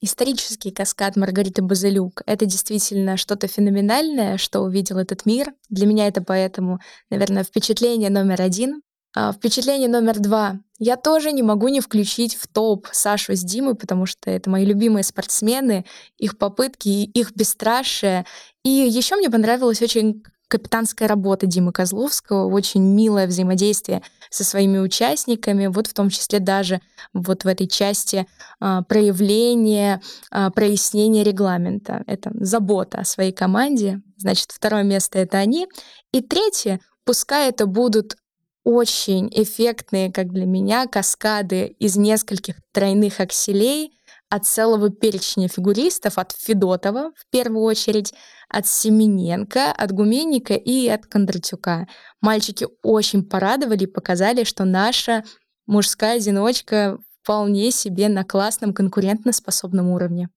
[0.04, 5.54] Исторический каскад Маргариты Базелюк— это действительно что-то феноменальное, что увидел этот мир.
[5.70, 8.82] Для меня это поэтому, наверное, впечатление номер один.
[9.14, 10.58] А впечатление номер два.
[10.80, 14.64] Я тоже не могу не включить в топ Сашу с Димой, потому что это мои
[14.64, 15.84] любимые спортсмены,
[16.18, 18.26] их попытки, их бесстрашие.
[18.64, 25.66] И еще мне понравилось очень капитанская работа Димы Козловского, очень милое взаимодействие со своими участниками,
[25.68, 26.82] вот в том числе даже
[27.14, 28.26] вот в этой части
[28.60, 32.04] а, проявления, а, прояснения регламента.
[32.06, 34.02] Это забота о своей команде.
[34.18, 35.68] Значит, второе место— это они.
[36.12, 38.16] И третье, пускай это будут
[38.62, 43.98] очень эффектные, как для меня, каскады из нескольких тройных акселей—
[44.32, 48.14] от целого перечня фигуристов, от Федотова в первую очередь,
[48.48, 51.86] от Семененко, от Гуменника и от Кондратюка.
[52.22, 55.22] Мальчики очень порадовали и показали, что наша
[55.66, 60.30] мужская одиночка вполне себе на классном конкурентно-способном уровне.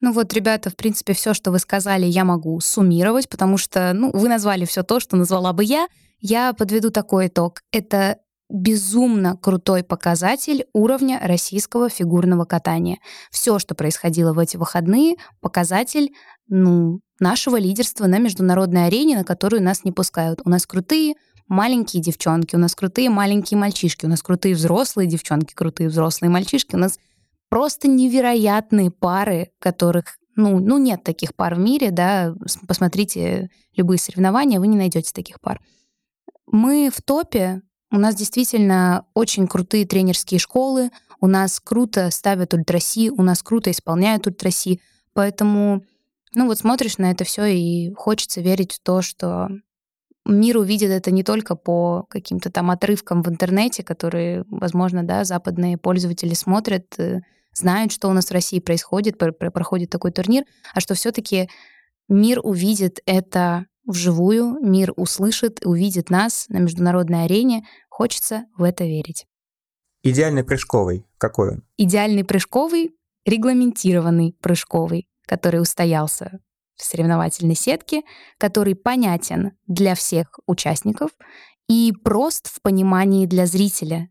[0.00, 4.12] Ну вот, ребята, в принципе, все, что вы сказали, я могу суммировать, потому что, ну,
[4.14, 5.88] вы назвали все то, что назвала бы я.
[6.20, 7.60] Я подведу такой итог.
[7.70, 8.16] Это
[8.48, 12.98] безумно крутой показатель уровня российского фигурного катания.
[13.30, 16.12] Все, что происходило в эти выходные, показатель,
[16.48, 20.40] ну, нашего лидерства на международной арене, на которую нас не пускают.
[20.44, 21.14] У нас крутые
[21.48, 26.74] маленькие девчонки, у нас крутые маленькие мальчишки, у нас крутые взрослые девчонки, крутые взрослые мальчишки,
[26.74, 26.98] у нас
[27.48, 32.34] просто невероятные пары, которых ну, ну нет таких пар в мире, да,
[32.68, 35.60] посмотрите любые соревнования, вы не найдете таких пар.
[36.46, 43.10] Мы в топе, у нас действительно очень крутые тренерские школы, у нас круто ставят ультраси,
[43.10, 44.80] у нас круто исполняют ультраси,
[45.12, 45.82] поэтому,
[46.34, 49.48] ну вот смотришь на это все и хочется верить в то, что
[50.26, 55.78] мир увидит это не только по каким-то там отрывкам в интернете, которые, возможно, да, западные
[55.78, 57.20] пользователи смотрят, э,
[57.52, 61.48] знают, что у нас в России происходит, проходит такой турнир, а что все-таки
[62.08, 67.66] мир увидит это вживую, мир услышит, увидит нас на международной арене.
[67.88, 69.26] Хочется в это верить.
[70.02, 71.62] Идеальный прыжковый какой он?
[71.76, 76.40] Идеальный прыжковый, регламентированный прыжковый, который устоялся
[76.76, 78.02] в соревновательной сетке,
[78.38, 81.10] который понятен для всех участников
[81.68, 84.10] и прост в понимании для зрителя.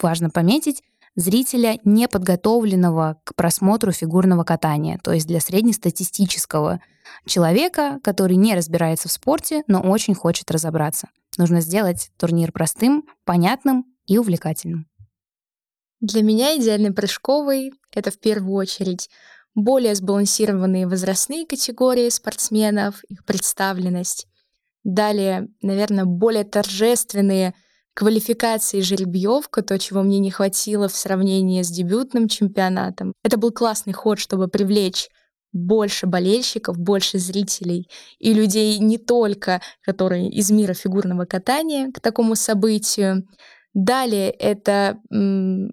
[0.00, 0.82] Важно пометить,
[1.14, 6.80] зрителя, не подготовленного к просмотру фигурного катания, то есть для среднестатистического
[7.26, 11.08] человека, который не разбирается в спорте, но очень хочет разобраться.
[11.38, 14.86] Нужно сделать турнир простым, понятным и увлекательным.
[16.00, 19.08] Для меня идеальный прыжковый— это в первую очередь
[19.54, 24.26] более сбалансированные возрастные категории спортсменов, их представленность.
[24.84, 27.54] Далее, наверное, более торжественные
[27.94, 33.12] квалификации жеребьевка, то, чего мне не хватило в сравнении с дебютным чемпионатом.
[33.22, 35.08] Это был классный ход, чтобы привлечь
[35.52, 37.88] больше болельщиков, больше зрителей
[38.18, 43.26] и людей не только, которые из мира фигурного катания к такому событию.
[43.74, 44.98] Далее это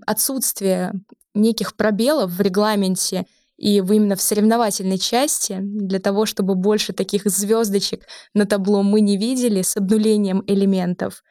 [0.05, 0.93] отсутствие
[1.33, 3.25] неких пробелов в регламенте
[3.57, 9.01] и в именно в соревновательной части, для того, чтобы больше таких звездочек на табло мы
[9.01, 11.23] не видели с обнулением элементов.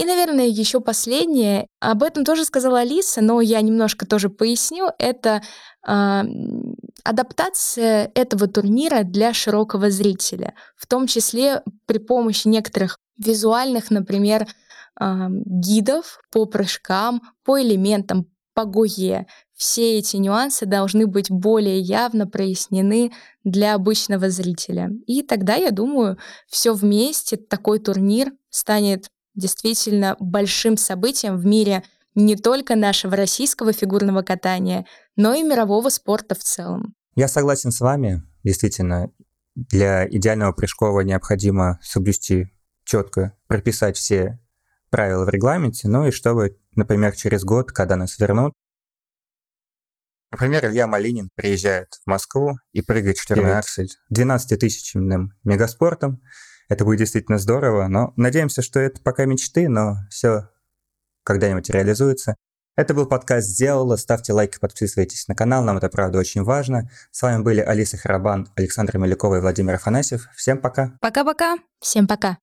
[0.00, 5.42] И, наверное, еще последнее, об этом тоже сказала Алиса, но я немножко тоже поясню, это
[5.86, 6.22] э,
[7.04, 14.46] адаптация этого турнира для широкого зрителя, в том числе при помощи некоторых визуальных, например,
[14.98, 18.24] э, гидов по прыжкам, по элементам,
[18.54, 19.26] по ГОЕ.
[19.54, 23.12] Все эти нюансы должны быть более явно прояснены
[23.44, 24.88] для обычного зрителя.
[25.06, 26.16] И тогда, я думаю,
[26.48, 34.22] все вместе такой турнир станет действительно большим событием в мире не только нашего российского фигурного
[34.22, 36.94] катания, но и мирового спорта в целом.
[37.14, 38.22] Я согласен с вами.
[38.42, 39.10] Действительно,
[39.54, 42.52] для идеального прыжкового необходимо соблюсти
[42.84, 44.40] четко, прописать все
[44.90, 48.54] правила в регламенте, ну и чтобы, например, через год, когда нас вернут,
[50.32, 56.22] Например, Илья Малинин приезжает в Москву и прыгает четверной аксель 12-тысячным мегаспортом,
[56.70, 60.48] это будет действительно здорово, но надеемся, что это пока мечты, но все
[61.24, 62.36] когда-нибудь реализуется.
[62.76, 63.96] Это был подкаст «Сделала».
[63.96, 66.88] Ставьте лайки, подписывайтесь на канал, нам это правда очень важно.
[67.10, 70.28] С вами были Алиса Харабан, Александр Мелякова и Владимир Афанасьев.
[70.36, 70.92] Всем пока.
[71.00, 71.56] Пока-пока.
[71.80, 72.38] Всем пока.